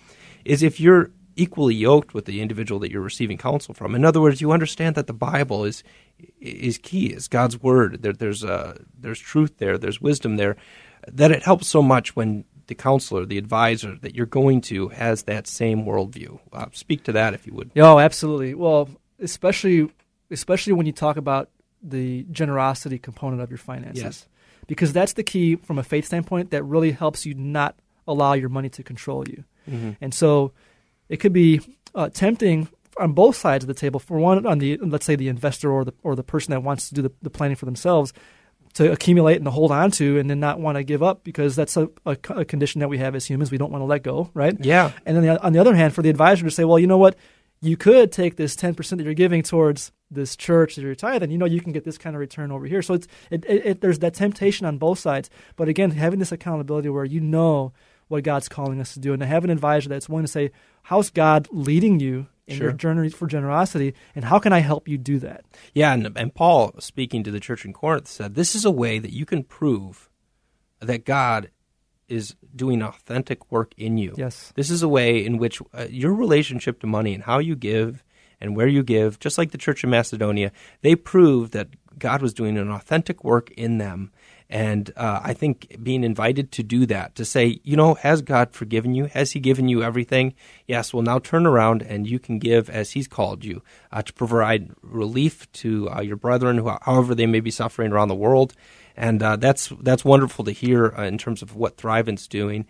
is 0.47 0.63
if 0.63 0.81
you're 0.81 1.11
equally 1.39 1.75
yoked 1.75 2.13
with 2.15 2.25
the 2.25 2.43
individual 2.43 2.81
that 2.81 2.91
you're 2.91 3.01
receiving 3.01 3.39
counsel 3.39 3.73
from. 3.73 3.95
In 3.95 4.05
other 4.05 4.21
words, 4.21 4.41
you 4.41 4.53
understand 4.53 4.97
that 4.97 5.07
the 5.07 5.13
Bible 5.13 5.65
is 5.65 5.83
is 6.41 6.79
key, 6.79 7.07
is 7.07 7.29
God's 7.29 7.63
word. 7.63 8.03
There, 8.03 8.13
there's 8.13 8.45
uh, 8.45 8.79
there's 8.99 9.21
truth 9.21 9.59
there, 9.59 9.79
there's 9.79 10.01
wisdom 10.01 10.37
there. 10.37 10.57
That 11.07 11.31
it 11.31 11.45
helps 11.45 11.69
so 11.69 11.81
much 11.81 12.17
when 12.17 12.45
the 12.67 12.75
counselor, 12.75 13.25
the 13.25 13.39
advisor 13.39 13.97
that 14.03 14.15
you're 14.15 14.27
going 14.27 14.61
to 14.63 14.89
has 14.89 15.23
that 15.23 15.47
same 15.47 15.85
worldview. 15.85 16.41
Uh, 16.53 16.67
speak 16.73 17.05
to 17.05 17.13
that 17.13 17.33
if 17.35 17.47
you 17.47 17.55
would. 17.55 17.71
Oh, 17.77 17.99
absolutely. 17.99 18.55
Well, 18.55 18.89
especially 19.21 19.91
especially 20.31 20.73
when 20.73 20.87
you 20.87 20.93
talk 20.93 21.17
about 21.17 21.51
the 21.81 22.27
generosity 22.33 22.99
component 22.99 23.41
of 23.41 23.51
your 23.51 23.59
finances. 23.59 24.03
Yes. 24.03 24.29
Because 24.67 24.93
that's 24.93 25.15
the 25.15 25.23
key 25.23 25.57
from 25.57 25.79
a 25.79 25.83
faith 25.83 26.05
standpoint 26.05 26.51
that 26.51 26.63
really 26.65 26.91
helps 26.91 27.25
you 27.25 27.33
not 27.35 27.77
allow 28.07 28.35
your 28.35 28.51
money 28.51 28.69
to 28.71 28.83
control 28.83 29.27
you. 29.27 29.45
And 30.01 30.15
so 30.15 30.53
it 31.09 31.19
could 31.19 31.33
be 31.33 31.61
uh, 31.95 32.09
tempting 32.11 32.69
on 32.99 33.13
both 33.13 33.37
sides 33.37 33.65
of 33.65 33.69
the 33.69 33.75
table. 33.75 34.01
For 34.01 34.19
one, 34.19 34.45
on 34.47 34.59
the 34.59 34.77
let's 34.79 35.07
say 35.07 35.17
the 35.17 35.29
investor 35.29 35.71
or 35.71 35.85
the 35.85 35.95
or 36.03 36.17
the 36.17 36.25
person 36.25 36.53
that 36.53 36.63
wants 36.63 36.89
to 36.89 36.95
do 36.95 37.03
the, 37.03 37.13
the 37.23 37.31
planning 37.31 37.57
for 37.57 37.65
themselves, 37.65 38.13
to 38.75 38.93
accumulate 38.93 39.37
and 39.37 39.45
to 39.45 39.51
hold 39.51 39.73
on 39.73 39.91
to, 39.93 40.19
and 40.19 40.29
then 40.29 40.41
not 40.41 40.61
want 40.61 40.77
to 40.77 40.85
give 40.85 41.03
up 41.03 41.25
because 41.25 41.57
that's 41.57 41.77
a, 41.77 41.89
a, 42.07 42.17
a 42.31 42.45
condition 42.45 42.81
that 42.81 42.89
we 42.89 42.99
have 42.99 43.15
as 43.15 43.27
humans. 43.27 43.51
We 43.51 43.59
don't 43.59 43.73
want 43.73 43.83
to 43.83 43.87
let 43.87 44.03
go, 44.03 44.31
right? 44.35 44.57
Yeah. 44.61 44.93
And 45.07 45.17
then 45.17 45.25
the, 45.25 45.43
on 45.43 45.53
the 45.53 45.59
other 45.59 45.75
hand, 45.75 45.95
for 45.95 46.03
the 46.03 46.11
advisor 46.11 46.45
to 46.45 46.51
say, 46.51 46.65
well, 46.65 46.79
you 46.79 46.87
know 46.87 46.99
what, 46.99 47.17
you 47.61 47.77
could 47.77 48.13
take 48.13 48.37
this 48.37 48.55
10% 48.55 48.97
that 48.97 49.05
you're 49.05 49.15
giving 49.15 49.43
towards 49.43 49.93
this 50.11 50.37
church 50.37 50.77
that 50.77 50.83
you're 50.83 50.95
tithing, 50.95 51.31
you 51.31 51.39
know 51.39 51.45
you 51.45 51.61
can 51.61 51.73
get 51.73 51.85
this 51.85 51.99
kind 51.99 52.17
of 52.17 52.21
return 52.21 52.51
over 52.51 52.67
here. 52.67 52.81
So 52.81 52.95
it's 52.95 53.09
it, 53.31 53.45
it, 53.47 53.67
it, 53.67 53.81
there's 53.81 53.99
that 53.99 54.15
temptation 54.15 54.67
on 54.67 54.79
both 54.79 54.99
sides. 54.99 55.29
But 55.57 55.69
again, 55.69 55.91
having 55.91 56.19
this 56.19 56.33
accountability 56.33 56.89
where 56.89 57.05
you 57.05 57.21
know 57.21 57.73
what 58.09 58.25
God's 58.25 58.49
calling 58.49 58.81
us 58.81 58.95
to 58.95 59.01
do, 59.01 59.13
and 59.13 59.21
to 59.21 59.27
have 59.27 59.45
an 59.45 59.51
advisor 59.51 59.91
that's 59.91 60.09
willing 60.09 60.25
to 60.25 60.33
say, 60.33 60.51
"How's 60.89 61.11
God 61.11 61.49
leading 61.51 62.01
you 62.01 62.29
in 62.47 62.57
Sure. 62.57 62.69
your 62.69 62.73
journey 62.73 63.11
for 63.11 63.27
generosity, 63.27 63.95
and 64.15 64.25
how 64.25 64.39
can 64.39 64.53
I 64.53 64.61
help 64.61 64.89
you 64.89 64.97
do 64.97 65.19
that?" 65.19 65.45
Yeah, 65.75 65.93
and, 65.93 66.11
and 66.17 66.35
Paul, 66.35 66.73
speaking 66.79 67.23
to 67.25 67.31
the 67.31 67.41
church 67.41 67.65
in 67.65 67.73
Corinth, 67.73 68.09
said 68.09 68.35
this 68.35 68.55
is 68.55 68.65
a 68.65 68.71
way 68.71 68.99
that 68.99 69.13
you 69.13 69.27
can 69.27 69.43
prove 69.43 70.09
that 70.81 71.05
God 71.05 71.51
is 72.09 72.35
doing 72.57 72.83
authentic 72.83 73.51
work 73.53 73.75
in 73.77 73.99
you. 73.99 74.15
Yes. 74.17 74.53
This 74.57 74.71
is 74.71 74.83
a 74.83 74.89
way 74.89 75.25
in 75.25 75.37
which 75.37 75.61
uh, 75.75 75.87
your 75.91 76.15
relationship 76.15 76.81
to 76.81 76.87
money 76.87 77.13
and 77.15 77.25
how 77.25 77.39
you 77.39 77.55
give 77.55 78.03
and 78.41 78.57
where 78.57 78.67
you 78.67 78.83
give, 78.83 79.19
just 79.19 79.37
like 79.37 79.51
the 79.51 79.59
church 79.59 79.85
in 79.85 79.91
Macedonia, 79.91 80.53
they 80.81 80.95
proved 80.95 81.53
that 81.53 81.69
God 81.99 82.23
was 82.23 82.33
doing 82.33 82.57
an 82.57 82.71
authentic 82.71 83.25
work 83.25 83.51
in 83.51 83.79
them. 83.79 84.11
And 84.51 84.91
uh, 84.97 85.21
I 85.23 85.35
think 85.35 85.77
being 85.83 86.05
invited 86.05 86.53
to 86.53 86.63
do 86.63 86.87
that, 86.87 87.15
to 87.17 87.25
say, 87.25 87.61
you 87.65 87.77
know, 87.77 87.95
has 87.95 88.23
God 88.23 88.53
forgiven 88.53 88.95
you? 88.95 89.05
Has 89.05 89.33
He 89.33 89.41
given 89.41 89.69
you 89.69 89.83
everything? 89.83 90.35
Yes, 90.67 90.95
well, 90.95 91.03
now 91.03 91.19
turn 91.19 91.47
around 91.47 91.83
and 91.83 92.07
you 92.09 92.19
can 92.19 92.39
give 92.39 92.71
as 92.71 92.93
He's 92.93 93.09
called 93.09 93.45
you 93.45 93.63
uh, 93.93 94.01
to 94.03 94.13
provide 94.15 94.71
relief 94.81 95.51
to 95.53 95.91
uh, 95.91 96.01
your 96.01 96.17
brethren, 96.17 96.59
who, 96.59 96.71
however 96.83 97.15
they 97.15 97.27
may 97.27 97.41
be 97.41 97.51
suffering 97.51 97.93
around 97.93 98.09
the 98.09 98.15
world. 98.15 98.55
And 98.97 99.23
uh, 99.23 99.37
that's 99.37 99.69
that's 99.81 100.05
wonderful 100.05 100.45
to 100.47 100.51
hear 100.51 100.95
uh, 100.97 101.05
in 101.05 101.19
terms 101.19 101.43
of 101.43 101.55
what 101.55 101.77
Thrivent's 101.77 102.27
doing. 102.27 102.67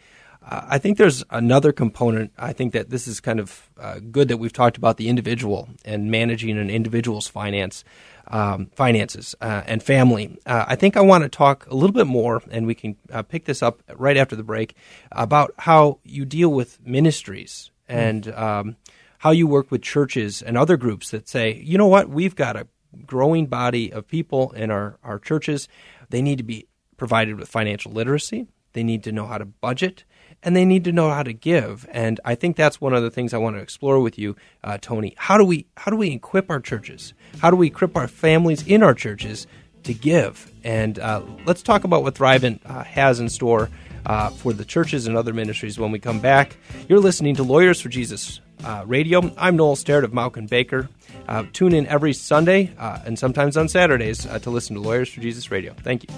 I 0.51 0.79
think 0.79 0.97
there's 0.97 1.23
another 1.29 1.73
component. 1.73 2.33
I 2.39 2.55
think 2.55 2.73
that 2.73 2.89
this 2.89 3.07
is 3.07 3.21
kind 3.21 3.39
of 3.39 3.69
uh, 3.79 4.01
good 4.11 4.29
that 4.29 4.39
we've 4.39 4.53
talked 4.53 4.79
about 4.79 4.97
the 4.97 5.09
individual 5.09 5.69
and 5.85 6.11
managing 6.11 6.57
an 6.57 6.71
individual's 6.71 7.29
finance, 7.29 7.85
um, 8.29 8.71
finances 8.75 9.35
uh, 9.43 9.63
and 9.67 9.83
family. 9.83 10.39
Uh, 10.47 10.65
I 10.67 10.75
think 10.77 10.97
I 10.97 11.03
want 11.03 11.25
to 11.25 11.29
talk 11.29 11.67
a 11.67 11.75
little 11.75 11.93
bit 11.93 12.07
more, 12.07 12.43
and 12.51 12.67
we 12.67 12.75
can 12.75 12.97
uh, 13.13 13.23
pick 13.23 13.45
this 13.45 13.63
up 13.63 13.83
right 13.95 14.17
after 14.17 14.37
the 14.37 14.43
break 14.43 14.75
about 15.13 15.53
how 15.59 15.99
you 16.03 16.25
deal 16.25 16.51
with 16.51 16.79
ministries 16.85 17.71
and 17.87 18.33
um, 18.33 18.77
how 19.19 19.31
you 19.31 19.47
work 19.47 19.71
with 19.71 19.83
churches 19.83 20.41
and 20.41 20.57
other 20.57 20.79
groups 20.79 21.11
that 21.11 21.29
say, 21.29 21.61
you 21.63 21.77
know 21.77 21.89
what, 21.89 22.09
we've 22.09 22.37
got 22.37 22.57
a 22.57 22.67
growing 23.05 23.47
body 23.47 23.93
of 23.93 24.09
people 24.09 24.53
in 24.53 24.71
our, 24.71 24.99
our 25.03 25.19
churches. 25.19 25.69
They 26.09 26.23
need 26.23 26.39
to 26.39 26.45
be 26.45 26.69
provided 26.97 27.39
with 27.39 27.49
financial 27.49 27.93
literacy. 27.93 28.47
They 28.73 28.83
need 28.83 29.05
to 29.05 29.13
know 29.13 29.27
how 29.27 29.39
to 29.39 29.45
budget 29.45 30.05
and 30.43 30.55
they 30.55 30.65
need 30.65 30.85
to 30.85 30.93
know 30.93 31.11
how 31.11 31.23
to 31.23 31.33
give. 31.33 31.87
And 31.91 32.21
I 32.25 32.35
think 32.35 32.57
that's 32.57 32.81
one 32.81 32.95
of 32.95 33.03
the 33.03 33.11
things 33.11 33.35
I 33.35 33.39
want 33.39 33.57
to 33.57 33.63
explore 33.63 34.01
with 34.01 34.19
you, 34.19 34.37
uh, 34.63 34.79
Tony. 34.81 35.15
How 35.17 35.39
do 35.39 35.45
we 35.45 35.67
how 35.77 35.91
do 35.91 35.97
we 35.97 36.11
equip 36.13 36.51
our 36.51 36.61
churches? 36.61 37.15
How 37.41 37.51
do 37.51 37.57
we 37.57 37.69
equip 37.69 37.97
our 37.97 38.09
families 38.09 38.67
in 38.67 38.83
our 38.83 38.95
churches 38.95 39.47
to 39.85 39.95
give? 39.95 40.51
And 40.65 40.99
uh, 40.99 41.23
let's 41.45 41.63
talk 41.63 41.85
about 41.85 42.03
what 42.03 42.15
Thrivent 42.15 42.61
uh, 42.65 42.85
has 42.85 43.21
in 43.21 43.29
store 43.29 43.71
uh, 44.07 44.31
for 44.31 44.53
the 44.53 44.65
churches 44.65 45.07
and 45.07 45.17
other 45.17 45.33
ministries 45.33 45.79
when 45.79 45.91
we 45.91 45.99
come 45.99 46.21
back. 46.21 46.57
You're 46.89 47.01
listening 47.01 47.35
to 47.37 47.43
Lawyers 47.43 47.81
for 47.81 47.89
Jesus 47.89 48.41
uh, 48.65 48.85
Radio. 48.87 49.33
I'm 49.37 49.57
Noel 49.57 49.77
Sterrett 49.77 50.05
of 50.05 50.13
Mauck 50.13 50.37
and 50.37 50.49
Baker. 50.49 50.89
Uh, 51.27 51.45
tune 51.53 51.75
in 51.75 51.87
every 51.87 52.13
Sunday 52.13 52.73
and 52.79 53.19
sometimes 53.19 53.57
on 53.57 53.69
Saturdays 53.69 54.21
to 54.25 54.51
listen 54.51 54.77
to 54.77 54.83
Lawyers 54.83 55.11
for 55.11 55.21
Jesus 55.21 55.51
Radio. 55.51 55.75
Thank 55.75 56.05
you. 56.05 56.09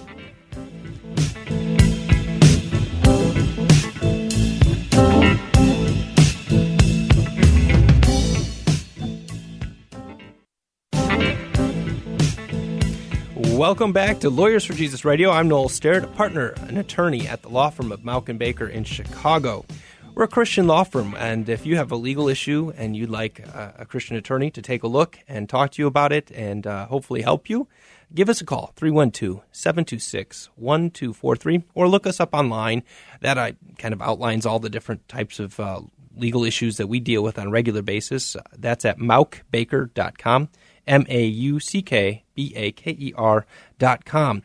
Welcome 13.60 13.92
back 13.92 14.20
to 14.20 14.30
Lawyers 14.30 14.64
for 14.64 14.72
Jesus 14.72 15.04
Radio. 15.04 15.30
I'm 15.30 15.46
Noel 15.46 15.68
Sterrett, 15.68 16.04
a 16.04 16.06
partner, 16.06 16.54
an 16.68 16.78
attorney 16.78 17.28
at 17.28 17.42
the 17.42 17.50
law 17.50 17.68
firm 17.68 17.92
of 17.92 18.00
Mauck 18.00 18.30
and 18.30 18.38
Baker 18.38 18.66
in 18.66 18.84
Chicago. 18.84 19.66
We're 20.14 20.24
a 20.24 20.28
Christian 20.28 20.66
law 20.66 20.82
firm, 20.82 21.14
and 21.14 21.46
if 21.46 21.66
you 21.66 21.76
have 21.76 21.92
a 21.92 21.96
legal 21.96 22.26
issue 22.26 22.72
and 22.78 22.96
you'd 22.96 23.10
like 23.10 23.38
a, 23.40 23.74
a 23.80 23.84
Christian 23.84 24.16
attorney 24.16 24.50
to 24.52 24.62
take 24.62 24.82
a 24.82 24.86
look 24.86 25.18
and 25.28 25.46
talk 25.46 25.72
to 25.72 25.82
you 25.82 25.86
about 25.86 26.10
it 26.10 26.30
and 26.30 26.66
uh, 26.66 26.86
hopefully 26.86 27.20
help 27.20 27.50
you, 27.50 27.68
give 28.14 28.30
us 28.30 28.40
a 28.40 28.46
call 28.46 28.72
312 28.76 29.42
726 29.52 30.48
1243 30.56 31.62
or 31.74 31.86
look 31.86 32.06
us 32.06 32.18
up 32.18 32.32
online. 32.32 32.82
That 33.20 33.36
uh, 33.36 33.52
kind 33.76 33.92
of 33.92 34.00
outlines 34.00 34.46
all 34.46 34.58
the 34.58 34.70
different 34.70 35.06
types 35.06 35.38
of 35.38 35.60
uh, 35.60 35.82
legal 36.16 36.44
issues 36.44 36.78
that 36.78 36.86
we 36.86 36.98
deal 36.98 37.22
with 37.22 37.38
on 37.38 37.48
a 37.48 37.50
regular 37.50 37.82
basis. 37.82 38.38
That's 38.56 38.86
at 38.86 38.96
mauckbaker.com. 38.96 40.48
M 40.90 41.06
A 41.08 41.24
U 41.24 41.60
C 41.60 41.82
K 41.82 42.24
B 42.34 42.52
A 42.56 42.72
K 42.72 42.90
E 42.90 43.12
R 43.16 43.46
dot 43.78 44.04
com. 44.04 44.42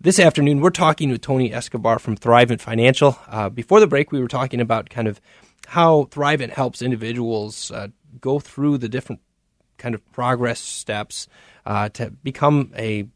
This 0.00 0.18
afternoon, 0.18 0.60
we're 0.60 0.70
talking 0.70 1.08
with 1.08 1.20
Tony 1.20 1.54
Escobar 1.54 2.00
from 2.00 2.16
Thrivent 2.16 2.60
Financial. 2.60 3.16
Uh, 3.28 3.48
before 3.48 3.78
the 3.78 3.86
break, 3.86 4.10
we 4.10 4.20
were 4.20 4.28
talking 4.28 4.60
about 4.60 4.90
kind 4.90 5.06
of 5.06 5.20
how 5.68 6.04
Thrivent 6.10 6.50
helps 6.50 6.82
individuals 6.82 7.70
uh, 7.70 7.88
go 8.20 8.40
through 8.40 8.78
the 8.78 8.88
different 8.88 9.22
kind 9.78 9.94
of 9.94 10.04
progress 10.12 10.58
steps 10.58 11.28
uh, 11.64 11.88
to 11.90 12.10
become 12.10 12.72
a 12.76 13.06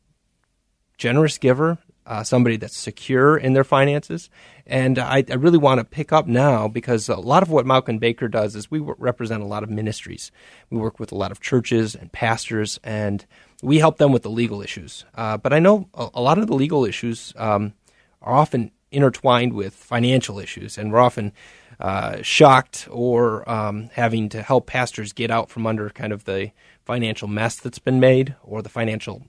generous 0.97 1.37
giver, 1.37 1.79
uh, 2.09 2.25
somebody 2.25 2.57
that's 2.57 2.77
secure 2.77 3.37
in 3.37 3.53
their 3.53 3.65
finances. 3.65 4.31
And 4.67 4.99
I, 4.99 5.25
I 5.31 5.35
really 5.35 5.59
want 5.59 5.79
to 5.79 5.85
pick 5.85 6.11
up 6.11 6.27
now 6.27 6.67
because 6.67 7.09
a 7.09 7.17
lot 7.17 7.43
of 7.43 7.51
what 7.51 7.67
Mauck 7.67 7.89
and 7.89 8.01
Baker 8.01 8.29
does 8.29 8.57
is 8.57 8.71
we 8.71 8.81
represent 8.81 9.43
a 9.43 9.47
lot 9.47 9.63
of 9.63 9.71
ministries. 9.71 10.33
We 10.71 10.79
work 10.79 10.99
with 10.99 11.13
a 11.13 11.15
lot 11.15 11.31
of 11.31 11.41
churches 11.41 11.95
and 11.95 12.11
pastors, 12.11 12.81
and 12.83 13.25
we 13.63 13.79
help 13.79 13.99
them 13.99 14.11
with 14.11 14.23
the 14.23 14.31
legal 14.31 14.63
issues. 14.63 15.05
Uh, 15.15 15.37
but 15.37 15.53
I 15.53 15.59
know 15.59 15.89
a, 15.95 16.09
a, 16.15 16.23
lot 16.23 16.39
of 16.39 16.47
the 16.47 16.55
legal 16.55 16.87
issues 16.87 17.35
um, 17.37 17.75
are 18.23 18.35
often 18.35 18.71
intertwined 18.91 19.53
with 19.53 19.75
financial 19.75 20.39
issues, 20.39 20.79
and 20.79 20.91
we're 20.91 21.01
often 21.01 21.33
uh, 21.79 22.23
shocked 22.23 22.89
or 22.91 23.49
um, 23.49 23.91
having 23.93 24.31
to 24.31 24.43
help 24.43 24.67
pastors 24.67 25.13
get 25.13 25.31
out 25.31 25.51
from 25.51 25.67
under 25.67 25.91
kind 25.91 26.13
of 26.13 26.25
the 26.25 26.53
financial 26.85 27.29
mess 27.29 27.57
that's 27.57 27.79
been 27.79 28.01
made 28.01 28.35
or 28.43 28.63
the 28.63 28.69
financial 28.71 29.27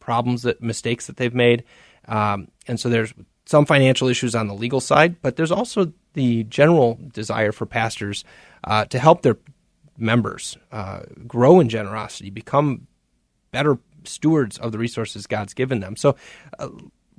problems 0.00 0.42
that 0.42 0.60
mistakes 0.60 1.06
that 1.06 1.18
they've 1.18 1.34
made. 1.34 1.62
Um, 2.08 2.48
and 2.68 2.78
so 2.78 2.88
there's 2.88 3.12
some 3.46 3.64
financial 3.64 4.08
issues 4.08 4.34
on 4.34 4.48
the 4.48 4.54
legal 4.54 4.80
side, 4.80 5.20
but 5.22 5.36
there's 5.36 5.52
also 5.52 5.92
the 6.14 6.44
general 6.44 6.98
desire 7.12 7.52
for 7.52 7.66
pastors 7.66 8.24
uh, 8.64 8.84
to 8.86 8.98
help 8.98 9.22
their 9.22 9.38
members 9.98 10.56
uh, 10.72 11.00
grow 11.26 11.60
in 11.60 11.68
generosity, 11.68 12.30
become 12.30 12.86
better 13.50 13.78
stewards 14.04 14.58
of 14.58 14.72
the 14.72 14.78
resources 14.78 15.26
God's 15.26 15.54
given 15.54 15.80
them. 15.80 15.96
So, 15.96 16.16
uh, 16.58 16.68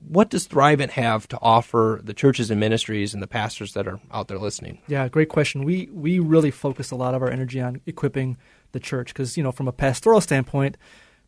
what 0.08 0.30
does 0.30 0.48
Thrivent 0.48 0.92
have 0.92 1.28
to 1.30 1.40
offer 1.42 2.00
the 2.04 2.14
churches 2.14 2.52
and 2.52 2.60
ministries 2.60 3.14
and 3.14 3.22
the 3.22 3.28
pastors 3.28 3.74
that 3.74 3.88
are 3.88 4.00
out 4.12 4.28
there 4.28 4.38
listening? 4.38 4.80
Yeah, 4.88 5.08
great 5.10 5.30
question. 5.30 5.64
We 5.64 5.90
we 5.92 6.20
really 6.20 6.52
focus 6.52 6.92
a 6.92 6.96
lot 6.96 7.14
of 7.14 7.22
our 7.22 7.30
energy 7.30 7.60
on 7.60 7.82
equipping 7.86 8.38
the 8.72 8.80
church 8.80 9.14
because 9.14 9.38
you 9.38 9.44
know 9.44 9.52
from 9.52 9.68
a 9.68 9.72
pastoral 9.72 10.22
standpoint, 10.22 10.78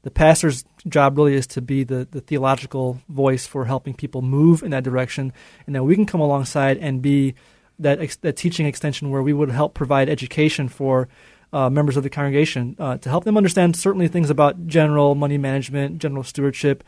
the 0.03 0.11
pastor's 0.11 0.63
job 0.87 1.17
really 1.17 1.33
is 1.33 1.47
to 1.47 1.61
be 1.61 1.83
the, 1.83 2.07
the 2.09 2.21
theological 2.21 3.01
voice 3.09 3.45
for 3.45 3.65
helping 3.65 3.93
people 3.93 4.21
move 4.21 4.63
in 4.63 4.71
that 4.71 4.83
direction, 4.83 5.33
and 5.65 5.75
then 5.75 5.85
we 5.85 5.95
can 5.95 6.05
come 6.05 6.21
alongside 6.21 6.77
and 6.77 7.01
be 7.01 7.35
that 7.79 7.99
ex- 7.99 8.17
that 8.17 8.35
teaching 8.35 8.65
extension 8.65 9.09
where 9.09 9.21
we 9.21 9.33
would 9.33 9.49
help 9.49 9.73
provide 9.73 10.09
education 10.09 10.69
for 10.69 11.07
uh, 11.51 11.69
members 11.69 11.97
of 11.97 12.03
the 12.03 12.09
congregation 12.09 12.75
uh, 12.79 12.97
to 12.97 13.09
help 13.09 13.23
them 13.23 13.37
understand 13.37 13.75
certainly 13.75 14.07
things 14.07 14.29
about 14.29 14.67
general 14.67 15.15
money 15.15 15.37
management, 15.37 15.99
general 15.99 16.23
stewardship, 16.23 16.83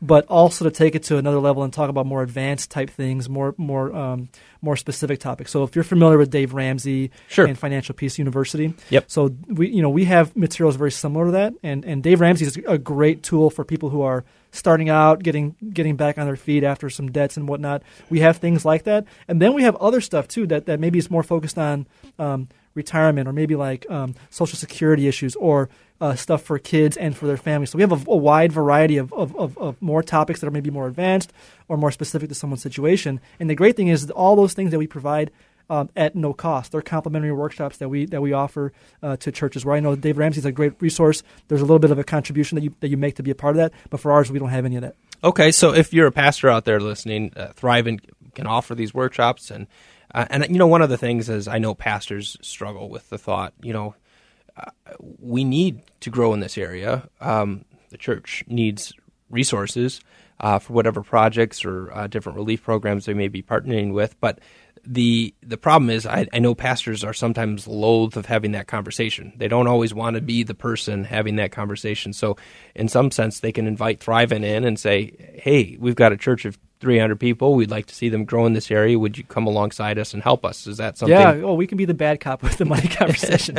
but 0.00 0.24
also 0.26 0.64
to 0.64 0.70
take 0.70 0.94
it 0.94 1.02
to 1.04 1.16
another 1.16 1.38
level 1.38 1.62
and 1.62 1.72
talk 1.72 1.90
about 1.90 2.06
more 2.06 2.22
advanced 2.22 2.70
type 2.70 2.90
things, 2.90 3.28
more 3.28 3.54
more 3.56 3.94
um, 3.94 4.28
more 4.62 4.76
specific 4.76 5.18
topics. 5.20 5.50
So 5.50 5.64
if 5.64 5.74
you're 5.74 5.84
familiar 5.84 6.18
with 6.18 6.30
Dave 6.30 6.54
Ramsey 6.54 7.10
Sure. 7.28 7.46
and 7.46 7.58
Financial 7.58 7.94
Peace 7.94 8.18
University, 8.18 8.74
Yep. 8.90 9.04
So 9.08 9.34
we 9.48 9.68
you 9.68 9.82
know 9.82 9.90
we 9.90 10.04
have 10.04 10.36
materials 10.36 10.76
very 10.76 10.92
similar 10.92 11.26
to 11.26 11.32
that, 11.32 11.54
and 11.62 11.84
and 11.84 12.02
Dave 12.02 12.20
Ramsey 12.20 12.46
is 12.46 12.56
a 12.66 12.78
great 12.78 13.22
tool 13.22 13.50
for 13.50 13.64
people 13.64 13.88
who 13.90 14.02
are 14.02 14.24
starting 14.50 14.88
out, 14.88 15.22
getting 15.22 15.56
getting 15.72 15.96
back 15.96 16.16
on 16.18 16.26
their 16.26 16.36
feet 16.36 16.64
after 16.64 16.88
some 16.90 17.10
debts 17.10 17.36
and 17.36 17.48
whatnot. 17.48 17.82
We 18.08 18.20
have 18.20 18.38
things 18.38 18.64
like 18.64 18.84
that, 18.84 19.04
and 19.26 19.42
then 19.42 19.52
we 19.54 19.62
have 19.62 19.76
other 19.76 20.00
stuff 20.00 20.28
too 20.28 20.46
that 20.46 20.66
that 20.66 20.80
maybe 20.80 20.98
is 20.98 21.10
more 21.10 21.22
focused 21.22 21.58
on. 21.58 21.86
Um, 22.18 22.48
retirement 22.78 23.28
or 23.28 23.32
maybe 23.32 23.54
like 23.54 23.84
um, 23.90 24.14
social 24.30 24.56
security 24.56 25.06
issues 25.06 25.36
or 25.36 25.68
uh, 26.00 26.14
stuff 26.14 26.42
for 26.42 26.58
kids 26.58 26.96
and 26.96 27.16
for 27.16 27.26
their 27.26 27.36
families. 27.36 27.70
So 27.70 27.76
we 27.76 27.82
have 27.82 27.92
a, 27.92 28.10
a 28.10 28.16
wide 28.16 28.52
variety 28.52 28.96
of, 28.98 29.12
of, 29.12 29.36
of, 29.36 29.58
of, 29.58 29.82
more 29.82 30.02
topics 30.02 30.40
that 30.40 30.46
are 30.46 30.52
maybe 30.52 30.70
more 30.70 30.86
advanced 30.86 31.32
or 31.66 31.76
more 31.76 31.90
specific 31.90 32.28
to 32.28 32.34
someone's 32.34 32.62
situation. 32.62 33.20
And 33.40 33.50
the 33.50 33.56
great 33.56 33.76
thing 33.76 33.88
is 33.88 34.10
all 34.10 34.36
those 34.36 34.54
things 34.54 34.70
that 34.70 34.78
we 34.78 34.86
provide 34.86 35.30
um, 35.70 35.90
at 35.96 36.14
no 36.14 36.32
cost. 36.32 36.72
They're 36.72 36.82
complimentary 36.82 37.32
workshops 37.32 37.78
that 37.78 37.88
we 37.88 38.06
that 38.06 38.22
we 38.22 38.32
offer 38.32 38.72
uh, 39.02 39.16
to 39.18 39.32
churches. 39.32 39.64
Where 39.64 39.76
I 39.76 39.80
know 39.80 39.96
Dave 39.96 40.16
Ramsey 40.16 40.38
is 40.38 40.46
a 40.46 40.52
great 40.52 40.80
resource. 40.80 41.22
There's 41.48 41.60
a 41.60 41.64
little 41.64 41.78
bit 41.78 41.90
of 41.90 41.98
a 41.98 42.04
contribution 42.04 42.56
that 42.56 42.62
you 42.62 42.74
that 42.80 42.88
you 42.88 42.96
make 42.96 43.16
to 43.16 43.22
be 43.22 43.30
a 43.30 43.34
part 43.34 43.56
of 43.56 43.58
that, 43.58 43.72
but 43.90 44.00
for 44.00 44.12
ours, 44.12 44.30
we 44.30 44.38
don't 44.38 44.48
have 44.48 44.64
any 44.64 44.76
of 44.76 44.82
that. 44.82 44.94
Okay, 45.22 45.50
so 45.50 45.74
if 45.74 45.92
you're 45.92 46.06
a 46.06 46.12
pastor 46.12 46.48
out 46.48 46.64
there 46.64 46.80
listening, 46.80 47.32
uh, 47.36 47.52
Thrivent 47.56 48.00
can 48.34 48.46
offer 48.46 48.74
these 48.74 48.94
workshops, 48.94 49.50
and 49.50 49.66
uh, 50.14 50.26
and 50.30 50.46
you 50.48 50.58
know 50.58 50.66
one 50.66 50.82
of 50.82 50.88
the 50.88 50.98
things 50.98 51.28
is 51.28 51.48
I 51.48 51.58
know 51.58 51.74
pastors 51.74 52.36
struggle 52.40 52.88
with 52.88 53.08
the 53.10 53.18
thought, 53.18 53.52
you 53.60 53.72
know, 53.72 53.94
uh, 54.56 54.70
we 55.18 55.44
need 55.44 55.82
to 56.00 56.10
grow 56.10 56.32
in 56.32 56.40
this 56.40 56.58
area. 56.58 57.08
Um, 57.20 57.64
the 57.90 57.98
church 57.98 58.44
needs 58.48 58.92
resources 59.30 60.00
uh, 60.40 60.58
for 60.58 60.72
whatever 60.72 61.02
projects 61.02 61.64
or 61.64 61.92
uh, 61.92 62.06
different 62.06 62.36
relief 62.36 62.62
programs 62.62 63.04
they 63.04 63.14
may 63.14 63.28
be 63.28 63.42
partnering 63.42 63.92
with. 63.92 64.18
But 64.20 64.40
the 64.84 65.34
the 65.42 65.58
problem 65.58 65.90
is, 65.90 66.06
I, 66.06 66.26
I 66.32 66.38
know 66.38 66.54
pastors 66.54 67.04
are 67.04 67.12
sometimes 67.12 67.66
loath 67.66 68.16
of 68.16 68.26
having 68.26 68.52
that 68.52 68.66
conversation. 68.66 69.32
They 69.36 69.48
don't 69.48 69.66
always 69.66 69.92
want 69.92 70.14
to 70.14 70.22
be 70.22 70.42
the 70.42 70.54
person 70.54 71.04
having 71.04 71.36
that 71.36 71.52
conversation. 71.52 72.12
So, 72.12 72.36
in 72.74 72.88
some 72.88 73.10
sense, 73.10 73.40
they 73.40 73.52
can 73.52 73.66
invite 73.66 74.00
Thrivent 74.00 74.44
in 74.44 74.64
and 74.64 74.78
say, 74.78 75.34
"Hey, 75.42 75.76
we've 75.78 75.96
got 75.96 76.12
a 76.12 76.16
church 76.16 76.44
of 76.44 76.58
300 76.80 77.18
people. 77.18 77.54
We'd 77.54 77.70
like 77.70 77.86
to 77.86 77.94
see 77.94 78.08
them 78.08 78.24
grow 78.24 78.46
in 78.46 78.52
this 78.52 78.70
area. 78.70 78.98
Would 78.98 79.18
you 79.18 79.24
come 79.24 79.46
alongside 79.46 79.98
us 79.98 80.14
and 80.14 80.22
help 80.22 80.44
us? 80.44 80.66
Is 80.66 80.76
that 80.78 80.96
something? 80.98 81.16
Yeah. 81.18 81.32
Oh, 81.44 81.54
we 81.54 81.66
can 81.66 81.76
be 81.78 81.84
the 81.84 81.94
bad 81.94 82.20
cop 82.20 82.42
with 82.44 82.56
the 82.58 82.64
money 82.64 82.88
conversation. 82.88 83.56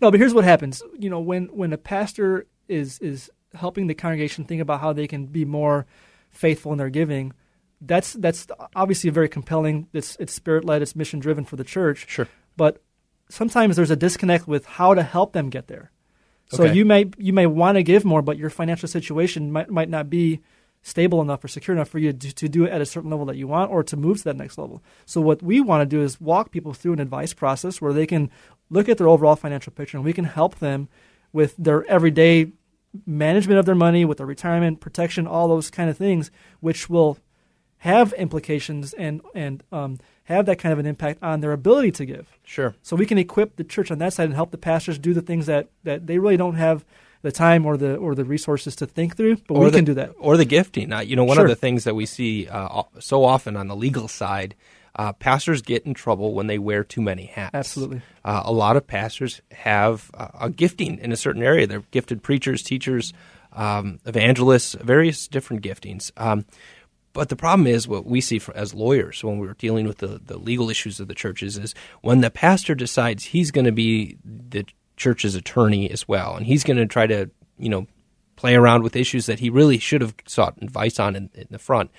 no, 0.00 0.10
but 0.10 0.20
here's 0.20 0.34
what 0.34 0.44
happens. 0.44 0.82
You 0.98 1.10
know, 1.10 1.20
when 1.20 1.46
when 1.46 1.72
a 1.72 1.78
pastor 1.78 2.46
is 2.68 2.98
is 3.00 3.30
helping 3.54 3.86
the 3.88 3.94
congregation 3.94 4.44
think 4.44 4.60
about 4.62 4.80
how 4.80 4.92
they 4.92 5.06
can 5.08 5.26
be 5.26 5.44
more 5.44 5.86
faithful 6.30 6.70
in 6.72 6.78
their 6.78 6.90
giving, 6.90 7.32
that's 7.80 8.12
that's 8.14 8.46
obviously 8.76 9.10
very 9.10 9.28
compelling. 9.28 9.88
It's 9.92 10.16
it's 10.20 10.32
spirit 10.32 10.64
led. 10.64 10.82
It's 10.82 10.94
mission 10.94 11.18
driven 11.20 11.44
for 11.44 11.56
the 11.56 11.64
church. 11.64 12.06
Sure. 12.08 12.28
But 12.56 12.82
sometimes 13.28 13.76
there's 13.76 13.90
a 13.90 13.96
disconnect 13.96 14.46
with 14.46 14.66
how 14.66 14.94
to 14.94 15.02
help 15.02 15.32
them 15.32 15.50
get 15.50 15.66
there. 15.68 15.90
So 16.52 16.64
Okay. 16.64 16.74
you 16.74 16.84
may 16.84 17.06
you 17.16 17.32
may 17.32 17.46
want 17.46 17.76
to 17.76 17.82
give 17.82 18.04
more, 18.04 18.22
but 18.22 18.36
your 18.36 18.50
financial 18.50 18.88
situation 18.88 19.50
might 19.52 19.70
might 19.70 19.88
not 19.88 20.10
be 20.10 20.40
stable 20.82 21.20
enough 21.20 21.44
or 21.44 21.48
secure 21.48 21.76
enough 21.76 21.88
for 21.88 21.98
you 21.98 22.12
to, 22.12 22.34
to 22.34 22.48
do 22.48 22.64
it 22.64 22.72
at 22.72 22.80
a 22.80 22.86
certain 22.86 23.10
level 23.10 23.26
that 23.26 23.36
you 23.36 23.46
want 23.46 23.70
or 23.70 23.82
to 23.82 23.96
move 23.96 24.18
to 24.18 24.24
that 24.24 24.36
next 24.36 24.56
level. 24.56 24.82
So 25.04 25.20
what 25.20 25.42
we 25.42 25.60
want 25.60 25.82
to 25.82 25.96
do 25.96 26.02
is 26.02 26.20
walk 26.20 26.50
people 26.50 26.72
through 26.72 26.94
an 26.94 27.00
advice 27.00 27.34
process 27.34 27.80
where 27.80 27.92
they 27.92 28.06
can 28.06 28.30
look 28.70 28.88
at 28.88 28.98
their 28.98 29.08
overall 29.08 29.36
financial 29.36 29.72
picture 29.72 29.98
and 29.98 30.04
we 30.04 30.12
can 30.12 30.24
help 30.24 30.58
them 30.58 30.88
with 31.32 31.54
their 31.58 31.84
everyday 31.84 32.52
management 33.06 33.58
of 33.58 33.66
their 33.66 33.74
money, 33.74 34.04
with 34.04 34.18
their 34.18 34.26
retirement, 34.26 34.80
protection, 34.80 35.26
all 35.26 35.48
those 35.48 35.70
kind 35.70 35.90
of 35.90 35.96
things, 35.96 36.30
which 36.60 36.88
will 36.88 37.18
have 37.78 38.12
implications 38.14 38.92
and 38.94 39.22
and 39.34 39.62
um, 39.72 39.98
have 40.24 40.46
that 40.46 40.58
kind 40.58 40.72
of 40.72 40.78
an 40.78 40.86
impact 40.86 41.22
on 41.22 41.40
their 41.40 41.52
ability 41.52 41.90
to 41.90 42.04
give. 42.04 42.38
Sure. 42.44 42.74
So 42.82 42.94
we 42.96 43.06
can 43.06 43.18
equip 43.18 43.56
the 43.56 43.64
church 43.64 43.90
on 43.90 43.98
that 43.98 44.12
side 44.12 44.24
and 44.24 44.34
help 44.34 44.50
the 44.50 44.58
pastors 44.58 44.98
do 44.98 45.12
the 45.12 45.22
things 45.22 45.46
that, 45.46 45.70
that 45.82 46.06
they 46.06 46.18
really 46.18 46.36
don't 46.36 46.54
have 46.54 46.84
the 47.22 47.32
time 47.32 47.66
or 47.66 47.76
the 47.76 47.96
or 47.96 48.14
the 48.14 48.24
resources 48.24 48.76
to 48.76 48.86
think 48.86 49.16
through, 49.16 49.36
but 49.48 49.58
we 49.58 49.66
the, 49.66 49.76
can 49.78 49.84
do 49.84 49.94
that. 49.94 50.12
Or 50.18 50.36
the 50.36 50.44
gifting. 50.44 50.92
Uh, 50.92 51.00
you 51.00 51.16
know, 51.16 51.24
one 51.24 51.36
Sure. 51.36 51.44
of 51.44 51.50
the 51.50 51.56
things 51.56 51.84
that 51.84 51.94
we 51.94 52.06
see 52.06 52.48
uh, 52.48 52.82
so 52.98 53.24
often 53.24 53.56
on 53.56 53.68
the 53.68 53.76
legal 53.76 54.08
side, 54.08 54.54
uh, 54.96 55.12
pastors 55.12 55.62
get 55.62 55.84
in 55.84 55.94
trouble 55.94 56.34
when 56.34 56.46
they 56.46 56.58
wear 56.58 56.82
too 56.82 57.02
many 57.02 57.26
hats. 57.26 57.54
Absolutely. 57.54 58.02
Uh, 58.24 58.42
a 58.44 58.52
lot 58.52 58.76
of 58.76 58.86
pastors 58.86 59.40
have 59.52 60.10
uh, 60.14 60.28
a 60.40 60.50
gifting 60.50 60.98
in 60.98 61.12
a 61.12 61.16
certain 61.16 61.42
area. 61.42 61.66
They're 61.66 61.84
gifted 61.90 62.22
preachers, 62.22 62.62
teachers, 62.62 63.12
um, 63.52 64.00
evangelists, 64.06 64.74
various 64.80 65.28
different 65.28 65.62
giftings. 65.62 66.10
Um, 66.16 66.44
but 67.12 67.28
the 67.28 67.36
problem 67.36 67.66
is 67.66 67.88
what 67.88 68.06
we 68.06 68.20
see 68.20 68.38
for, 68.38 68.56
as 68.56 68.72
lawyers 68.72 69.24
when 69.24 69.38
we're 69.38 69.54
dealing 69.54 69.86
with 69.86 69.98
the, 69.98 70.20
the 70.24 70.38
legal 70.38 70.70
issues 70.70 71.00
of 71.00 71.08
the 71.08 71.14
churches 71.14 71.58
is 71.58 71.74
when 72.02 72.20
the 72.20 72.30
pastor 72.30 72.74
decides 72.74 73.24
he's 73.24 73.50
going 73.50 73.64
to 73.64 73.72
be 73.72 74.16
the 74.24 74.64
church's 75.00 75.34
attorney 75.34 75.90
as 75.90 76.06
well, 76.06 76.36
and 76.36 76.46
he's 76.46 76.62
going 76.62 76.76
to 76.76 76.86
try 76.86 77.06
to 77.06 77.30
you 77.58 77.68
know 77.68 77.86
play 78.36 78.54
around 78.54 78.82
with 78.82 78.94
issues 78.94 79.26
that 79.26 79.40
he 79.40 79.50
really 79.50 79.78
should 79.78 80.00
have 80.00 80.14
sought 80.26 80.56
advice 80.62 81.00
on 81.00 81.16
in, 81.16 81.30
in 81.34 81.46
the 81.50 81.58
front. 81.58 81.90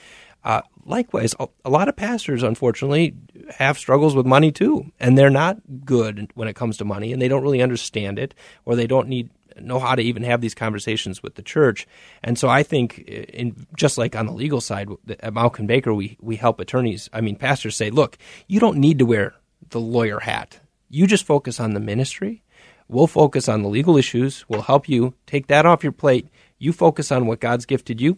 Uh, 0.44 0.62
likewise, 0.86 1.36
a, 1.40 1.70
lot 1.70 1.88
of 1.88 1.96
pastors, 1.96 2.42
unfortunately, 2.42 3.14
have 3.50 3.78
struggles 3.78 4.16
with 4.16 4.26
money 4.26 4.52
too, 4.52 4.92
and 5.00 5.16
they're 5.16 5.30
not 5.30 5.58
good 5.86 6.32
when 6.34 6.48
it 6.48 6.56
comes 6.56 6.78
to 6.78 6.86
money, 6.86 7.14
and 7.14 7.22
they 7.22 7.28
don't 7.28 7.44
really 7.44 7.62
understand 7.62 8.18
it, 8.18 8.34
or 8.66 8.76
they 8.76 8.88
don't 8.88 9.08
need 9.08 9.30
know 9.60 9.80
how 9.80 9.94
to 9.96 10.02
even 10.02 10.24
have 10.24 10.42
these 10.42 10.56
conversations 10.56 11.22
with 11.22 11.36
the 11.36 11.42
church. 11.42 11.86
And 12.24 12.40
so 12.40 12.48
I 12.48 12.64
think, 12.64 13.00
in 13.00 13.68
just 13.76 13.98
like 13.98 14.16
on 14.16 14.26
the 14.26 14.32
legal 14.32 14.62
side 14.62 14.90
at 15.20 15.34
Mauck 15.34 15.60
and 15.60 15.68
Baker, 15.68 15.94
we 15.94 16.18
we 16.22 16.36
help 16.38 16.60
attorneys. 16.60 17.10
I 17.14 17.22
mean, 17.22 17.36
pastors 17.36 17.76
say, 17.76 17.90
look, 17.90 18.18
you 18.48 18.60
don't 18.60 18.78
need 18.78 18.98
to 19.00 19.06
wear 19.06 19.36
the 19.70 19.80
lawyer 19.80 20.20
hat. 20.20 20.60
You 20.90 21.06
just 21.06 21.26
focus 21.26 21.60
on 21.60 21.74
the 21.74 21.80
ministry. 21.80 22.44
We'll 22.92 23.08
focus 23.08 23.48
on 23.48 23.62
the 23.62 23.70
legal 23.70 23.96
issues. 23.96 24.44
We'll 24.50 24.64
help 24.64 24.90
you 24.90 25.14
take 25.26 25.48
that 25.48 25.66
off 25.66 25.82
your 25.82 25.94
plate. 25.94 26.28
You 26.60 26.74
focus 26.74 27.10
on 27.10 27.26
what 27.26 27.40
God's 27.40 27.66
gifted 27.66 28.02
you, 28.02 28.18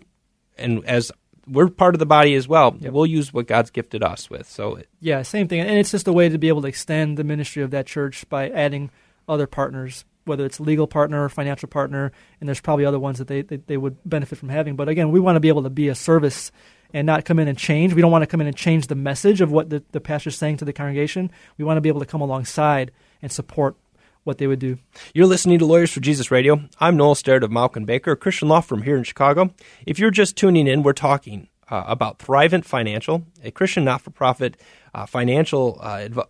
and 0.58 0.84
as 0.86 1.12
we're 1.48 1.68
part 1.68 1.94
of 1.94 2.00
the 2.00 2.08
body 2.08 2.34
as 2.34 2.48
well, 2.48 2.76
we'll 2.82 3.06
use 3.06 3.32
what 3.32 3.46
God's 3.46 3.70
gifted 3.70 4.04
us 4.04 4.32
with. 4.32 4.50
So 4.50 4.80
Yeah, 5.00 5.22
same 5.22 5.48
thing. 5.48 5.60
And 5.60 5.78
it's 5.78 5.92
just 5.92 6.08
a 6.08 6.14
way 6.14 6.28
to 6.28 6.40
be 6.40 6.48
able 6.48 6.64
to 6.64 6.68
extend 6.68 7.18
the 7.18 7.24
ministry 7.24 7.62
of 7.62 7.70
that 7.72 7.86
church 7.86 8.28
by 8.30 8.50
adding 8.50 8.90
other 9.28 9.46
partners, 9.46 10.06
whether 10.26 10.44
it's 10.44 10.60
legal 10.60 10.88
partner 10.88 11.24
or 11.24 11.30
financial 11.30 11.70
partner, 11.70 12.12
and 12.40 12.50
there's 12.50 12.62
probably 12.62 12.86
other 12.86 13.00
ones 13.00 13.20
that 13.20 13.28
they, 13.28 13.42
they, 13.42 13.58
they 13.58 13.78
would 13.78 13.98
benefit 14.06 14.40
from 14.40 14.50
having. 14.50 14.76
But 14.76 14.90
again, 14.90 15.12
we 15.12 15.20
want 15.20 15.36
to 15.36 15.40
be 15.40 15.50
able 15.50 15.64
to 15.64 15.70
be 15.70 15.88
a 15.88 15.96
service 15.96 16.52
and 16.94 17.06
not 17.06 17.26
come 17.26 17.38
in 17.38 17.48
and 17.48 17.58
change. 17.58 17.94
We 17.94 18.02
don't 18.02 18.12
want 18.12 18.24
to 18.24 18.28
come 18.28 18.42
in 18.42 18.48
and 18.48 18.56
change 18.56 18.88
the 18.88 18.96
message 18.96 19.40
of 19.40 19.52
what 19.52 19.70
the, 19.70 19.84
the 19.92 20.02
pastor's 20.02 20.38
saying 20.38 20.58
to 20.58 20.66
the 20.66 20.74
congregation. 20.74 21.32
We 21.58 21.66
want 21.66 21.78
to 21.78 21.82
be 21.82 21.90
able 21.90 22.00
to 22.00 22.06
come 22.06 22.22
alongside 22.22 22.92
and 23.22 23.32
support 23.32 23.76
what 24.24 24.38
they 24.38 24.48
would 24.48 24.60
do. 24.60 24.78
You're 25.14 25.28
listening 25.28 25.60
to 25.60 25.66
Lawyers 25.66 25.92
for 25.92 26.00
Jesus 26.00 26.32
Radio. 26.32 26.62
I'm 26.80 26.98
Noel 26.98 27.16
Sterrett 27.16 27.44
of 27.44 27.52
Mauck 27.52 27.76
and 27.76 27.86
Baker, 27.86 28.12
a 28.12 28.16
Christian 28.18 28.48
law 28.48 28.62
firm 28.62 28.84
here 28.84 28.98
in 28.98 29.04
Chicago. 29.04 29.54
If 29.86 30.00
you're 30.00 30.12
just 30.12 30.36
tuning 30.36 30.68
in, 30.68 30.84
we're 30.84 30.94
talking 30.94 31.50
uh, 31.70 31.84
about 31.88 32.20
Thrivent 32.20 32.66
Financial, 32.66 33.24
a 33.44 33.52
Christian 33.52 33.84
not-for-profit 33.84 34.58
uh, 34.94 35.06
financial. 35.06 35.80
Uh, 35.82 35.98
adv- 36.00 36.28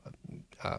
uh, 0.63 0.77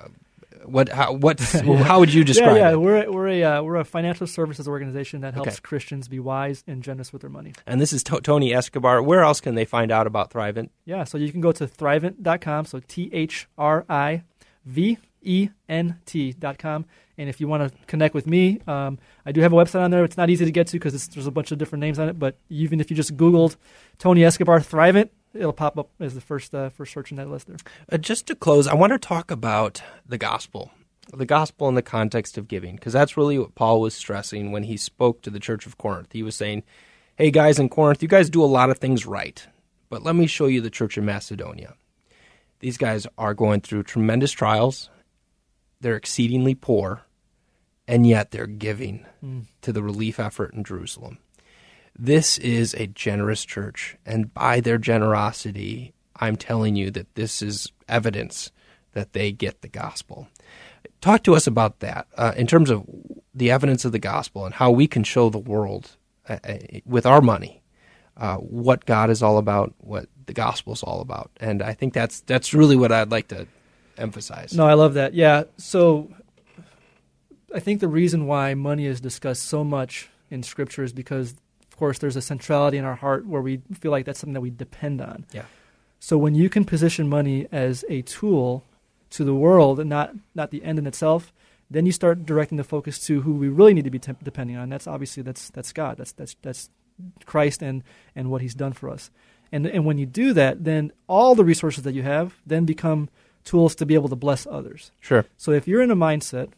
what? 0.64 0.88
How, 0.88 1.12
what? 1.12 1.40
how 1.40 2.00
would 2.00 2.12
you 2.12 2.24
describe 2.24 2.56
yeah, 2.56 2.68
yeah, 2.68 2.72
it? 2.72 2.80
we're 2.80 3.10
we're 3.12 3.28
a 3.28 3.42
uh, 3.44 3.62
we're 3.62 3.76
a 3.76 3.84
financial 3.84 4.26
services 4.26 4.66
organization 4.66 5.20
that 5.20 5.34
helps 5.34 5.50
Okay. 5.50 5.60
Christians 5.62 6.08
be 6.08 6.18
wise 6.18 6.64
and 6.66 6.82
generous 6.82 7.12
with 7.12 7.20
their 7.20 7.30
money. 7.30 7.52
And 7.66 7.80
this 7.80 7.92
is 7.92 8.02
to- 8.04 8.20
Tony 8.22 8.54
Escobar. 8.54 9.02
Where 9.02 9.22
else 9.22 9.40
can 9.42 9.56
they 9.56 9.66
find 9.66 9.90
out 9.90 10.06
about 10.06 10.30
Thrivent? 10.30 10.70
Yeah, 10.86 11.04
so 11.04 11.18
you 11.18 11.30
can 11.30 11.42
go 11.42 11.52
to 11.52 11.66
thrivent.com, 11.66 12.64
so 12.64 12.80
T 12.88 13.10
H 13.12 13.46
R 13.58 13.84
I 13.90 14.22
V 14.64 14.96
E 15.24 15.50
N 15.68 15.98
T.com. 16.06 16.86
And 17.16 17.28
if 17.28 17.40
you 17.40 17.46
want 17.46 17.70
to 17.70 17.86
connect 17.86 18.14
with 18.14 18.26
me, 18.26 18.60
um, 18.66 18.98
I 19.24 19.32
do 19.32 19.40
have 19.40 19.52
a 19.52 19.56
website 19.56 19.80
on 19.82 19.90
there. 19.90 20.04
It's 20.04 20.16
not 20.16 20.30
easy 20.30 20.44
to 20.44 20.50
get 20.50 20.66
to 20.68 20.72
because 20.78 21.08
there's 21.08 21.26
a 21.26 21.30
bunch 21.30 21.52
of 21.52 21.58
different 21.58 21.80
names 21.80 21.98
on 21.98 22.08
it. 22.08 22.18
But 22.18 22.38
even 22.48 22.80
if 22.80 22.90
you 22.90 22.96
just 22.96 23.16
Googled 23.16 23.56
Tony 23.98 24.24
Escobar 24.24 24.58
Thrivent, 24.60 25.10
it'll 25.32 25.52
pop 25.52 25.78
up 25.78 25.90
as 26.00 26.14
the 26.14 26.20
first 26.20 26.54
uh, 26.54 26.70
first 26.70 26.92
search 26.92 27.10
in 27.10 27.16
that 27.18 27.28
list 27.28 27.46
there. 27.46 27.56
Uh, 27.90 27.98
just 27.98 28.26
to 28.26 28.34
close, 28.34 28.66
I 28.66 28.74
want 28.74 28.92
to 28.92 28.98
talk 28.98 29.30
about 29.30 29.82
the 30.06 30.18
gospel, 30.18 30.72
the 31.12 31.26
gospel 31.26 31.68
in 31.68 31.74
the 31.74 31.82
context 31.82 32.36
of 32.38 32.48
giving, 32.48 32.76
because 32.76 32.92
that's 32.92 33.16
really 33.16 33.38
what 33.38 33.54
Paul 33.54 33.80
was 33.80 33.94
stressing 33.94 34.52
when 34.52 34.64
he 34.64 34.76
spoke 34.76 35.22
to 35.22 35.30
the 35.30 35.40
church 35.40 35.66
of 35.66 35.78
Corinth. 35.78 36.12
He 36.12 36.22
was 36.22 36.36
saying, 36.36 36.64
"Hey 37.16 37.30
guys 37.30 37.58
in 37.58 37.68
Corinth, 37.68 38.02
you 38.02 38.08
guys 38.08 38.30
do 38.30 38.42
a 38.42 38.46
lot 38.46 38.70
of 38.70 38.78
things 38.78 39.06
right, 39.06 39.46
but 39.88 40.02
let 40.02 40.16
me 40.16 40.26
show 40.26 40.46
you 40.46 40.60
the 40.60 40.70
church 40.70 40.98
in 40.98 41.04
Macedonia. 41.04 41.74
These 42.60 42.78
guys 42.78 43.06
are 43.18 43.34
going 43.34 43.60
through 43.60 43.82
tremendous 43.82 44.32
trials. 44.32 44.88
They're 45.80 45.96
exceedingly 45.96 46.54
poor, 46.54 47.02
and 47.86 48.06
yet 48.06 48.30
they're 48.30 48.46
giving 48.46 49.06
to 49.62 49.72
the 49.72 49.82
relief 49.82 50.18
effort 50.18 50.54
in 50.54 50.64
Jerusalem." 50.64 51.18
This 51.96 52.38
is 52.38 52.74
a 52.74 52.88
generous 52.88 53.44
church, 53.44 53.96
and 54.04 54.34
by 54.34 54.60
their 54.60 54.78
generosity, 54.78 55.94
I'm 56.16 56.36
telling 56.36 56.74
you 56.74 56.90
that 56.90 57.14
this 57.14 57.40
is 57.40 57.70
evidence 57.88 58.50
that 58.92 59.12
they 59.12 59.30
get 59.30 59.62
the 59.62 59.68
gospel. 59.68 60.28
Talk 61.00 61.22
to 61.24 61.34
us 61.34 61.46
about 61.46 61.80
that 61.80 62.06
uh, 62.16 62.32
in 62.36 62.46
terms 62.46 62.70
of 62.70 62.84
the 63.34 63.50
evidence 63.50 63.84
of 63.84 63.92
the 63.92 63.98
gospel 63.98 64.44
and 64.44 64.54
how 64.54 64.70
we 64.70 64.86
can 64.86 65.04
show 65.04 65.28
the 65.28 65.38
world 65.38 65.96
uh, 66.28 66.38
uh, 66.44 66.58
with 66.84 67.06
our 67.06 67.20
money 67.20 67.62
uh, 68.16 68.36
what 68.36 68.86
God 68.86 69.10
is 69.10 69.22
all 69.22 69.38
about, 69.38 69.74
what 69.78 70.06
the 70.26 70.32
gospel 70.32 70.72
is 70.72 70.82
all 70.82 71.00
about, 71.00 71.30
and 71.38 71.62
I 71.62 71.74
think 71.74 71.94
that's 71.94 72.20
that's 72.20 72.54
really 72.54 72.76
what 72.76 72.92
I'd 72.92 73.10
like 73.10 73.28
to 73.28 73.46
emphasize. 73.98 74.54
No, 74.54 74.66
I 74.66 74.74
love 74.74 74.94
that. 74.94 75.14
Yeah. 75.14 75.44
So 75.56 76.10
I 77.54 77.60
think 77.60 77.80
the 77.80 77.88
reason 77.88 78.26
why 78.26 78.54
money 78.54 78.86
is 78.86 79.00
discussed 79.00 79.44
so 79.44 79.62
much 79.64 80.08
in 80.30 80.42
Scripture 80.42 80.82
is 80.82 80.92
because, 80.92 81.34
of 81.70 81.76
course, 81.76 81.98
there's 81.98 82.16
a 82.16 82.22
centrality 82.22 82.78
in 82.78 82.84
our 82.84 82.96
heart 82.96 83.26
where 83.26 83.42
we 83.42 83.60
feel 83.78 83.90
like 83.90 84.04
that's 84.06 84.18
something 84.18 84.34
that 84.34 84.40
we 84.40 84.50
depend 84.50 85.00
on. 85.00 85.24
Yeah. 85.32 85.44
So 86.00 86.18
when 86.18 86.34
you 86.34 86.50
can 86.50 86.64
position 86.64 87.08
money 87.08 87.46
as 87.50 87.84
a 87.88 88.02
tool 88.02 88.64
to 89.10 89.24
the 89.24 89.34
world 89.34 89.78
and 89.78 89.88
not 89.88 90.14
not 90.34 90.50
the 90.50 90.62
end 90.64 90.78
in 90.78 90.86
itself, 90.86 91.32
then 91.70 91.86
you 91.86 91.92
start 91.92 92.26
directing 92.26 92.58
the 92.58 92.64
focus 92.64 92.98
to 93.06 93.22
who 93.22 93.34
we 93.34 93.48
really 93.48 93.72
need 93.72 93.84
to 93.84 93.90
be 93.90 93.98
temp- 93.98 94.24
depending 94.24 94.56
on. 94.56 94.68
That's 94.68 94.86
obviously 94.86 95.22
that's 95.22 95.50
that's 95.50 95.72
God. 95.72 95.96
That's 95.96 96.12
that's 96.12 96.36
that's 96.42 96.68
Christ 97.24 97.62
and 97.62 97.82
and 98.14 98.30
what 98.30 98.42
He's 98.42 98.54
done 98.54 98.72
for 98.72 98.90
us. 98.90 99.10
And 99.52 99.66
and 99.66 99.84
when 99.84 99.98
you 99.98 100.06
do 100.06 100.32
that, 100.32 100.64
then 100.64 100.92
all 101.06 101.34
the 101.34 101.44
resources 101.44 101.84
that 101.84 101.94
you 101.94 102.02
have 102.02 102.34
then 102.44 102.64
become 102.64 103.08
tools 103.44 103.74
to 103.76 103.86
be 103.86 103.94
able 103.94 104.08
to 104.08 104.16
bless 104.16 104.46
others. 104.46 104.90
Sure. 105.00 105.24
So 105.36 105.52
if 105.52 105.68
you're 105.68 105.82
in 105.82 105.90
a 105.90 105.96
mindset 105.96 106.48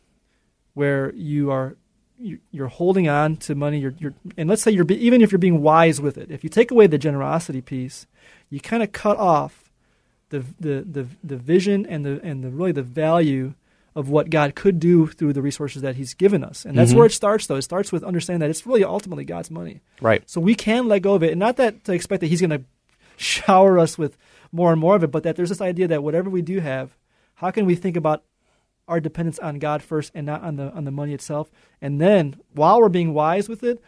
where 0.75 1.13
you 1.15 1.51
are 1.51 1.77
you- 2.19 2.39
you're 2.51 2.69
holding 2.69 3.09
on 3.09 3.37
to 3.37 3.55
money, 3.55 3.79
you're, 3.79 3.95
you're 3.99 4.15
and 4.39 4.49
let's 4.49 4.63
say 4.63 4.71
you're 4.71 4.85
be, 4.87 4.97
even 5.05 5.21
if 5.21 5.31
you're 5.31 5.39
being 5.39 5.61
wise 5.61 6.01
with 6.01 6.17
it, 6.17 6.31
if 6.31 6.43
you 6.43 6.49
take 6.49 6.71
away 6.71 6.87
the 6.87 6.97
generosity 6.97 7.61
piece, 7.61 8.07
you 8.49 8.59
kind 8.59 8.83
of 8.83 8.91
cut 8.93 9.19
off 9.19 9.71
the, 10.31 10.43
the 10.59 10.83
the 10.91 11.07
the 11.23 11.37
vision 11.37 11.85
and 11.85 12.07
the 12.07 12.19
and 12.23 12.43
the 12.43 12.49
really 12.51 12.73
the 12.73 12.83
value 12.83 13.53
of 13.95 14.09
what 14.09 14.29
God 14.31 14.55
could 14.55 14.81
do 14.81 15.07
through 15.09 15.33
the 15.35 15.43
resources 15.43 15.83
that 15.83 15.97
He's 15.97 16.15
given 16.15 16.43
us. 16.43 16.65
And 16.65 16.77
that's 16.79 16.93
Mhm. 16.93 16.97
where 16.97 17.07
it 17.07 17.13
starts, 17.13 17.47
though. 17.47 17.57
It 17.57 17.63
starts 17.63 17.93
with 17.93 18.03
understanding 18.05 18.41
that 18.41 18.51
it's 18.51 18.67
really 18.67 18.85
ultimately 18.85 19.25
God's 19.25 19.51
money. 19.51 19.81
Right. 20.01 20.23
So 20.27 20.41
we 20.41 20.55
can 20.55 20.87
let 20.89 21.01
go 21.03 21.15
of 21.15 21.23
it, 21.23 21.31
and 21.33 21.39
not 21.39 21.57
that 21.59 21.85
to 21.85 21.93
expect 21.93 22.21
that 22.23 22.27
He's 22.29 22.41
going 22.41 22.51
to 22.51 22.63
shower 23.17 23.79
us 23.79 23.97
with 23.99 24.17
more 24.57 24.73
and 24.73 24.81
more 24.81 24.97
of 24.97 25.03
it, 25.05 25.11
but 25.11 25.23
that 25.23 25.37
there's 25.37 25.51
this 25.55 25.61
idea 25.61 25.87
that 25.89 26.03
whatever 26.03 26.29
we 26.31 26.43
do 26.43 26.61
have, 26.61 26.97
how 27.41 27.51
can 27.51 27.65
we 27.67 27.75
think 27.75 27.97
about 27.97 28.25
our 28.89 29.01
dependence 29.01 29.39
on 29.39 29.59
God 29.59 29.83
first 29.83 30.11
and 30.15 30.25
not 30.27 30.43
on 30.43 30.57
the 30.57 30.73
on 30.73 30.85
the 30.85 30.91
money 31.01 31.13
itself, 31.13 31.51
and 31.81 32.01
then 32.01 32.37
while 32.53 32.81
we're 32.81 32.89
being 32.89 33.13
wise 33.15 33.49
with 33.49 33.63
it, 33.63 33.83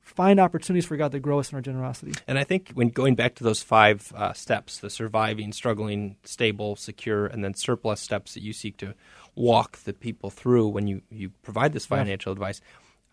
find 0.00 0.38
opportunities 0.38 0.86
for 0.86 0.96
God 0.96 1.12
to 1.12 1.20
grow 1.20 1.38
us 1.40 1.50
in 1.50 1.56
our 1.56 1.62
generosity. 1.62 2.12
And 2.26 2.38
I 2.38 2.44
think 2.44 2.70
when 2.74 2.88
going 2.88 3.14
back 3.14 3.34
to 3.36 3.44
those 3.44 3.62
five 3.62 4.12
uh, 4.14 4.32
steps 4.32 4.78
the 4.78 4.90
surviving, 4.90 5.52
struggling, 5.52 6.16
stable, 6.24 6.76
secure, 6.76 7.26
and 7.26 7.42
then 7.44 7.54
surplus 7.54 8.00
steps 8.00 8.34
that 8.34 8.42
you 8.42 8.52
seek 8.52 8.76
to 8.78 8.94
walk 9.34 9.78
the 9.84 9.92
people 9.92 10.28
through 10.30 10.68
when 10.68 10.86
you, 10.86 11.00
you 11.10 11.30
provide 11.42 11.72
this 11.72 11.86
Yeah. 11.86 11.98
financial 11.98 12.32
advice, 12.32 12.60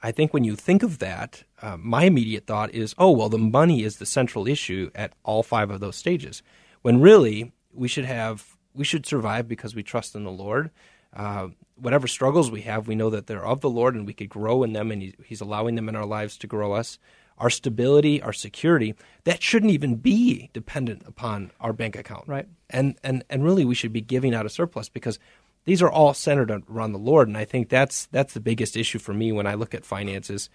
I 0.02 0.12
think 0.12 0.34
when 0.34 0.43
you 0.43 0.56
think 0.56 0.84
of 0.84 0.98
that, 1.00 1.43
uh, 1.62 1.78
my 1.78 2.04
immediate 2.04 2.45
thought 2.48 2.74
is, 2.74 2.95
oh, 2.98 3.12
well, 3.12 3.30
the 3.30 3.38
money 3.38 3.84
is 3.84 3.98
the 3.98 4.06
central 4.06 4.48
issue 4.48 4.89
at 4.95 5.13
all 5.24 5.43
five 5.43 5.69
of 5.69 5.80
those 5.80 5.95
stages. 5.95 6.41
When 6.82 7.02
really, 7.02 7.52
we 7.74 7.88
should 7.88 8.06
have, 8.06 8.58
we 8.74 8.84
should 8.86 9.06
survive 9.06 9.48
because 9.48 9.76
we 9.76 9.84
trust 9.84 10.15
in 10.15 10.24
the 10.24 10.32
Lord. 10.32 10.72
Uh, 11.13 11.50
whatever 11.76 12.08
struggles 12.08 12.52
we 12.52 12.62
have, 12.62 12.88
we 12.88 12.96
know 12.96 13.10
that 13.10 13.28
they're 13.28 13.46
of 13.46 13.62
the 13.62 13.70
Lord 13.70 13.96
and 13.96 14.06
we 14.06 14.13
could 14.13 14.30
grow 14.30 14.63
in 14.63 14.74
them, 14.74 14.92
and 14.92 15.02
he, 15.02 15.13
He's 15.26 15.42
allowing 15.42 15.76
them 15.76 15.89
in 15.89 15.96
our 15.96 16.06
lives 16.06 16.38
to 16.38 16.48
grow 16.48 16.74
us. 16.74 17.00
Our 17.38 17.50
stability, 17.50 18.22
our 18.22 18.34
security, 18.34 18.96
that 19.24 19.42
shouldn't 19.42 19.72
even 19.72 19.96
be 19.96 20.50
dependent 20.54 21.04
upon 21.06 21.52
our 21.60 21.72
bank 21.72 21.96
account. 21.96 22.28
Right. 22.28 22.48
And, 22.70 22.98
and, 23.02 23.24
and 23.30 23.44
really, 23.44 23.65
we 23.65 23.76
should 23.76 23.94
be 23.94 24.02
giving 24.02 24.36
out 24.36 24.46
a 24.46 24.50
surplus 24.50 24.89
because 24.89 25.20
these 25.65 25.82
are 25.82 25.89
all 25.89 26.13
centered 26.13 26.52
around 26.70 26.92
the 26.92 27.00
Lord. 27.00 27.28
And 27.28 27.38
I 27.38 27.46
think 27.46 27.70
that's, 27.70 28.08
that's 28.08 28.34
the 28.34 28.39
biggest 28.39 28.76
issue 28.76 29.00
for 29.00 29.13
me 29.13 29.32
when 29.32 29.48
I 29.48 29.54
look 29.54 29.74
at 29.74 29.86
finances 29.86 30.50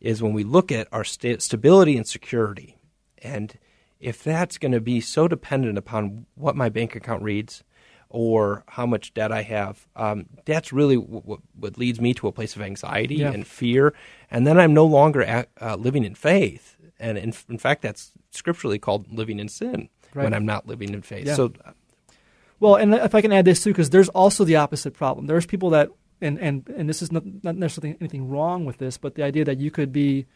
is 0.00 0.22
when 0.22 0.32
we 0.32 0.42
look 0.42 0.72
at 0.72 0.88
our 0.90 1.04
sta- 1.04 1.38
stability 1.38 1.96
and 1.96 2.06
security. 2.06 2.76
And 3.18 3.56
if 4.02 4.22
that's 4.22 4.58
going 4.58 4.72
to 4.72 4.80
be 4.80 5.00
so 5.00 5.28
dependent 5.28 5.78
upon 5.78 6.26
what 6.34 6.56
my 6.56 6.68
bank 6.68 6.94
account 6.96 7.22
reads 7.22 7.62
or 8.10 8.62
how 8.68 8.84
much 8.84 9.14
debt 9.14 9.32
I 9.32 9.42
have, 9.42 9.86
um, 9.96 10.26
that's 10.44 10.72
really 10.72 10.96
what, 10.96 11.40
what 11.58 11.78
leads 11.78 12.00
me 12.00 12.12
to 12.14 12.26
a 12.28 12.32
place 12.32 12.54
of 12.56 12.62
anxiety 12.62 13.16
Yeah. 13.16 13.32
and 13.32 13.46
fear. 13.46 13.94
And 14.30 14.46
then 14.46 14.58
I'm 14.58 14.74
no 14.74 14.84
longer 14.84 15.22
at, 15.22 15.48
uh, 15.60 15.76
living 15.76 16.04
in 16.04 16.14
faith. 16.14 16.76
And 17.00 17.16
in, 17.16 17.32
in 17.48 17.58
fact, 17.58 17.80
that's 17.82 18.12
scripturally 18.30 18.78
called 18.78 19.10
living 19.10 19.38
in 19.40 19.48
sin 19.48 19.88
Right. 20.14 20.24
when 20.24 20.34
I'm 20.34 20.44
not 20.44 20.66
living 20.66 20.92
in 20.92 21.00
faith. 21.02 21.26
Yeah. 21.26 21.36
So, 21.36 21.52
Well, 22.60 22.76
and 22.76 22.94
if 22.94 23.14
I 23.14 23.20
can 23.22 23.32
add 23.32 23.44
this 23.44 23.62
too, 23.64 23.70
because 23.70 23.90
there's 23.90 24.08
also 24.10 24.44
the 24.44 24.56
opposite 24.56 24.92
problem. 24.94 25.26
There's 25.26 25.46
people 25.46 25.70
that, 25.70 25.88
and 26.20 26.38
and 26.38 26.68
and 26.76 26.88
this 26.88 27.02
is 27.02 27.10
not, 27.10 27.24
not 27.42 27.56
necessarily 27.56 27.96
anything 28.00 28.28
wrong 28.28 28.64
with 28.64 28.78
this, 28.78 28.98
but 28.98 29.14
the 29.16 29.22
idea 29.24 29.44
that 29.44 29.58
you 29.58 29.70
could 29.70 29.90
be 29.92 30.26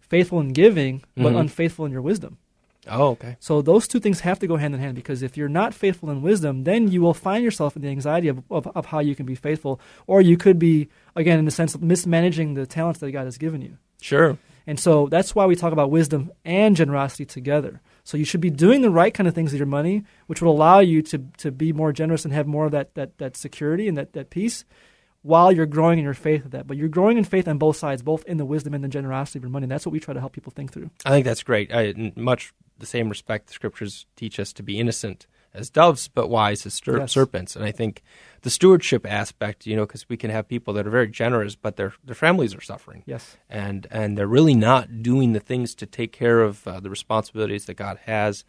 faithful 0.00 0.40
in 0.40 0.52
giving 0.52 1.02
but 1.16 1.32
Mhm. 1.34 1.40
unfaithful 1.40 1.84
in 1.84 1.92
your 1.92 2.00
wisdom. 2.02 2.38
Oh, 2.88 3.08
okay. 3.10 3.36
So 3.40 3.62
those 3.62 3.88
two 3.88 4.00
things 4.00 4.20
have 4.20 4.38
to 4.40 4.46
go 4.46 4.56
hand 4.56 4.74
in 4.74 4.80
hand 4.80 4.94
because 4.94 5.22
if 5.22 5.36
you're 5.36 5.48
not 5.48 5.74
faithful 5.74 6.10
in 6.10 6.22
wisdom, 6.22 6.64
then 6.64 6.88
you 6.88 7.00
will 7.00 7.14
find 7.14 7.44
yourself 7.44 7.76
in 7.76 7.82
the 7.82 7.88
anxiety 7.88 8.28
of, 8.28 8.42
of, 8.50 8.66
of 8.68 8.86
how 8.86 9.00
you 9.00 9.14
can 9.14 9.26
be 9.26 9.34
faithful, 9.34 9.80
or 10.06 10.20
you 10.20 10.36
could 10.36 10.58
be 10.58 10.88
again 11.16 11.38
in 11.38 11.44
the 11.44 11.50
sense 11.50 11.74
of 11.74 11.82
mismanaging 11.82 12.54
the 12.54 12.66
talents 12.66 13.00
that 13.00 13.12
God 13.12 13.24
has 13.24 13.38
given 13.38 13.62
you. 13.62 13.78
Sure. 14.00 14.38
And 14.66 14.80
so 14.80 15.08
that's 15.08 15.34
why 15.34 15.46
we 15.46 15.56
talk 15.56 15.72
about 15.72 15.90
wisdom 15.90 16.32
and 16.44 16.74
generosity 16.74 17.24
together. 17.24 17.80
So 18.02 18.16
you 18.16 18.24
should 18.24 18.40
be 18.40 18.50
doing 18.50 18.82
the 18.82 18.90
right 18.90 19.12
kind 19.12 19.28
of 19.28 19.34
things 19.34 19.52
with 19.52 19.58
your 19.58 19.66
money, 19.66 20.04
which 20.26 20.40
will 20.40 20.52
allow 20.52 20.78
you 20.80 21.02
to, 21.02 21.18
to 21.38 21.50
be 21.50 21.72
more 21.72 21.92
generous 21.92 22.24
and 22.24 22.32
have 22.32 22.46
more 22.46 22.66
of 22.66 22.72
that, 22.72 22.94
that, 22.94 23.18
that 23.18 23.36
security 23.36 23.88
and 23.88 23.96
that, 23.96 24.12
that 24.12 24.30
peace 24.30 24.64
while 25.22 25.50
you're 25.50 25.66
growing 25.66 25.98
in 25.98 26.04
your 26.04 26.14
faith 26.14 26.44
of 26.44 26.50
that. 26.50 26.66
But 26.66 26.76
you're 26.76 26.88
growing 26.88 27.16
in 27.16 27.24
faith 27.24 27.48
on 27.48 27.56
both 27.58 27.76
sides, 27.76 28.02
both 28.02 28.24
in 28.26 28.36
the 28.36 28.44
wisdom 28.44 28.74
and 28.74 28.84
the 28.84 28.88
generosity 28.88 29.38
of 29.38 29.42
your 29.42 29.50
money. 29.50 29.64
And 29.64 29.70
that's 29.70 29.86
what 29.86 29.92
we 29.92 30.00
try 30.00 30.12
to 30.12 30.20
help 30.20 30.32
people 30.32 30.52
think 30.54 30.72
through. 30.72 30.90
I 31.04 31.10
think 31.10 31.24
that's 31.24 31.42
great. 31.42 31.74
I, 31.74 32.12
much 32.16 32.52
the 32.78 32.86
same 32.86 33.08
respect, 33.08 33.46
the 33.48 33.52
scriptures 33.54 34.06
teach 34.16 34.38
us 34.40 34.52
to 34.54 34.62
be 34.62 34.78
innocent 34.80 35.26
as 35.52 35.70
doves, 35.70 36.08
but 36.08 36.28
wise 36.28 36.66
as 36.66 36.74
ser- 36.74 36.98
Yes. 36.98 37.12
serpents. 37.12 37.54
And 37.54 37.64
I 37.64 37.70
think 37.70 38.02
the 38.42 38.50
stewardship 38.50 39.06
aspect, 39.06 39.66
you 39.66 39.76
know, 39.76 39.86
because 39.86 40.08
we 40.08 40.16
can 40.16 40.30
have 40.30 40.48
people 40.48 40.74
that 40.74 40.84
are 40.86 40.90
very 40.90 41.06
generous, 41.08 41.54
but 41.54 41.76
their 41.76 41.94
their 42.04 42.16
families 42.16 42.54
are 42.56 42.60
suffering, 42.60 43.04
Yes. 43.06 43.36
and 43.48 43.86
and 43.90 44.18
they're 44.18 44.26
really 44.26 44.54
not 44.56 45.02
doing 45.02 45.32
the 45.32 45.40
things 45.40 45.74
to 45.76 45.86
take 45.86 46.10
care 46.12 46.40
of 46.40 46.66
uh, 46.66 46.80
the 46.80 46.90
responsibilities 46.90 47.66
that 47.66 47.74
God 47.74 47.98
has. 48.06 48.44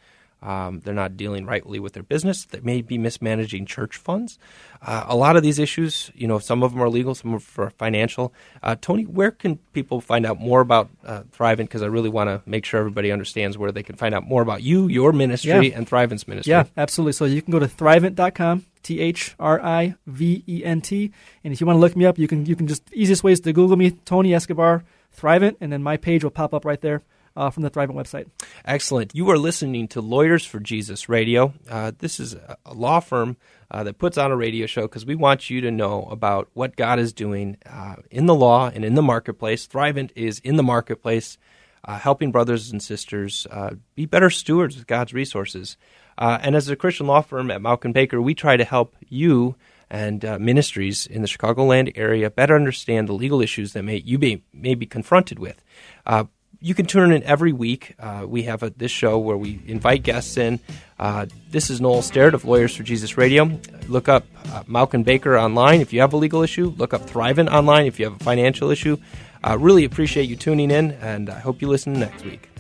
Um, 0.46 0.82
they're 0.82 0.94
not 0.94 1.18
dealing 1.18 1.46
rightly 1.48 1.80
with 1.80 1.94
their 1.94 2.04
business. 2.04 2.46
They 2.46 2.60
may 2.60 2.82
be 2.84 3.00
mismanaging 3.00 3.66
church 3.66 3.98
funds. 3.98 4.38
Uh, 4.80 5.06
a 5.08 5.16
lot 5.16 5.36
of 5.36 5.42
these 5.42 5.58
issues, 5.58 6.12
you 6.14 6.28
know, 6.28 6.38
some 6.38 6.62
of 6.62 6.72
them 6.74 6.82
are 6.84 6.90
legal, 6.90 7.16
some 7.16 7.34
are 7.34 7.70
financial. 7.72 8.32
Uh, 8.62 8.76
Tony, 8.80 9.04
where 9.06 9.32
can 9.32 9.58
people 9.74 10.02
find 10.02 10.24
out 10.24 10.40
more 10.40 10.62
about 10.62 10.90
uh, 11.04 11.24
Thrivent? 11.36 11.58
Because 11.66 11.82
I 11.82 11.88
really 11.88 12.10
want 12.10 12.30
to 12.30 12.42
make 12.48 12.64
sure 12.66 12.80
everybody 12.80 13.12
understands 13.12 13.58
where 13.58 13.72
they 13.72 13.82
can 13.82 13.96
find 13.96 14.14
out 14.14 14.24
more 14.28 14.44
about 14.44 14.62
you, 14.62 14.88
your 14.88 15.12
ministry, 15.14 15.70
Yeah. 15.70 15.78
and 15.78 15.90
Thrivent's 15.90 16.28
ministry. 16.28 16.52
Yeah, 16.52 16.66
absolutely. 16.78 17.14
So 17.14 17.26
you 17.26 17.42
can 17.42 17.52
go 17.52 17.58
to 17.58 17.68
thrivent.com, 17.68 18.66
T 18.84 19.00
H 19.00 19.34
R 19.40 19.60
I 19.62 19.96
V 20.06 20.44
E 20.48 20.64
N 20.64 20.82
T, 20.82 21.12
and 21.44 21.54
if 21.54 21.60
you 21.60 21.66
want 21.66 21.78
to 21.78 21.82
look 21.82 21.96
me 21.96 22.06
up, 22.06 22.20
you 22.20 22.28
can 22.28 22.46
you 22.46 22.56
can 22.56 22.68
just 22.68 22.84
easiest 22.94 23.24
ways 23.24 23.40
to 23.40 23.52
Google 23.54 23.78
me, 23.78 23.92
Tony 24.06 24.32
Escobar, 24.36 24.84
Thrivent, 25.18 25.56
and 25.60 25.72
then 25.74 25.82
my 25.82 25.98
page 25.98 26.24
will 26.24 26.30
pop 26.32 26.54
up 26.54 26.66
right 26.66 26.82
there 26.82 27.02
uh, 27.36 27.50
from 27.50 27.64
the 27.64 27.70
Thrivent 27.70 27.96
website. 27.96 28.28
Excellent. 28.64 29.14
You 29.14 29.30
are 29.30 29.38
listening 29.38 29.88
to 29.90 30.02
Lawyers 30.02 30.46
for 30.46 30.60
Jesus 30.60 31.10
Radio. 31.10 31.54
Uh, 31.70 31.92
this 31.98 32.20
is 32.20 32.34
a 32.34 32.74
law 32.74 33.00
firm 33.00 33.38
uh, 33.70 33.84
that 33.84 33.98
puts 33.98 34.18
on 34.18 34.32
a 34.32 34.36
radio 34.36 34.66
show 34.66 34.84
because 34.84 35.06
we 35.06 35.16
want 35.16 35.50
you 35.50 35.62
to 35.62 35.72
know 35.72 36.04
about 36.04 36.50
what 36.54 36.76
God 36.76 37.00
is 37.00 37.14
doing 37.14 37.58
uh, 37.66 37.96
in 38.10 38.26
the 38.26 38.36
law 38.36 38.70
and 38.74 38.86
in 38.86 38.96
the 38.96 39.02
marketplace. 39.02 39.68
Thrivent 39.68 40.12
is 40.16 40.40
in 40.40 40.56
the 40.56 40.64
marketplace, 40.64 41.38
uh, 41.84 41.98
helping 41.98 42.32
brothers 42.32 42.72
and 42.72 42.82
sisters 42.82 43.48
uh, 43.52 43.72
be 43.96 44.06
better 44.06 44.30
stewards 44.30 44.78
of 44.78 44.88
God's 44.88 45.14
resources. 45.14 45.78
And 46.18 46.56
as 46.56 46.70
a 46.70 46.78
Christian 46.78 47.08
law 47.08 47.22
firm 47.22 47.52
at 47.52 47.62
Mauck 47.62 47.84
and 47.84 47.94
Baker, 47.94 48.22
we 48.22 48.34
try 48.34 48.56
to 48.56 48.64
help 48.64 48.96
you 49.10 49.56
and 49.90 50.26
uh, 50.26 50.40
ministries 50.40 51.06
in 51.06 51.22
the 51.22 51.28
Chicagoland 51.28 51.92
area 51.96 52.30
better 52.30 52.56
understand 52.56 53.08
the 53.08 53.14
legal 53.14 53.42
issues 53.42 53.74
that 53.74 53.84
may 53.84 53.98
you 53.98 54.18
may, 54.18 54.42
may 54.54 54.76
be 54.76 54.86
confronted 54.86 55.40
with. 55.40 55.64
Uh, 56.06 56.26
you 56.62 56.74
can 56.74 56.86
tune 56.86 57.12
in 57.12 57.24
every 57.24 57.54
week. 57.54 57.96
Uh, 58.00 58.26
we 58.28 58.44
have 58.44 58.64
a, 58.64 58.70
this 58.72 58.92
show 58.92 59.18
where 59.18 59.38
we 59.38 59.62
invite 59.66 60.04
guests 60.04 60.38
in. 60.38 60.60
Uh, 61.00 61.26
this 61.50 61.70
is 61.70 61.82
Noel 61.82 62.02
Sterrett 62.02 62.34
of 62.34 62.46
Lawyers 62.46 62.76
for 62.76 62.84
Jesus 62.84 63.18
Radio. 63.18 63.60
Look 63.88 64.08
up 64.10 64.26
uh, 64.48 64.64
Mauck 64.64 64.94
and 64.94 65.06
Baker 65.06 65.38
online 65.38 65.82
if 65.82 65.94
you 65.94 66.02
have 66.02 66.14
a 66.14 66.18
legal 66.18 66.42
issue. 66.42 66.74
Look 66.78 66.94
up 66.94 67.02
Thrivent 67.02 67.52
online 67.52 67.86
if 67.86 68.00
you 68.00 68.06
have 68.06 68.20
a 68.20 68.24
financial 68.24 68.72
issue. 68.72 68.98
Uh, 69.44 69.58
really 69.60 69.86
appreciate 69.86 70.30
you 70.30 70.36
tuning 70.36 70.72
in, 70.72 70.92
and 70.94 71.30
I 71.30 71.40
hope 71.40 71.62
you 71.62 71.68
listen 71.68 71.94
next 71.94 72.24
week. 72.26 72.55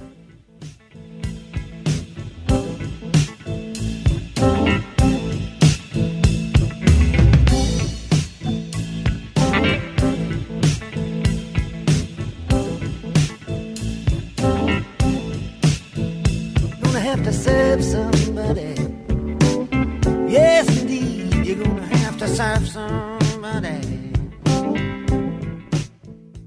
Somebody. 22.76 23.15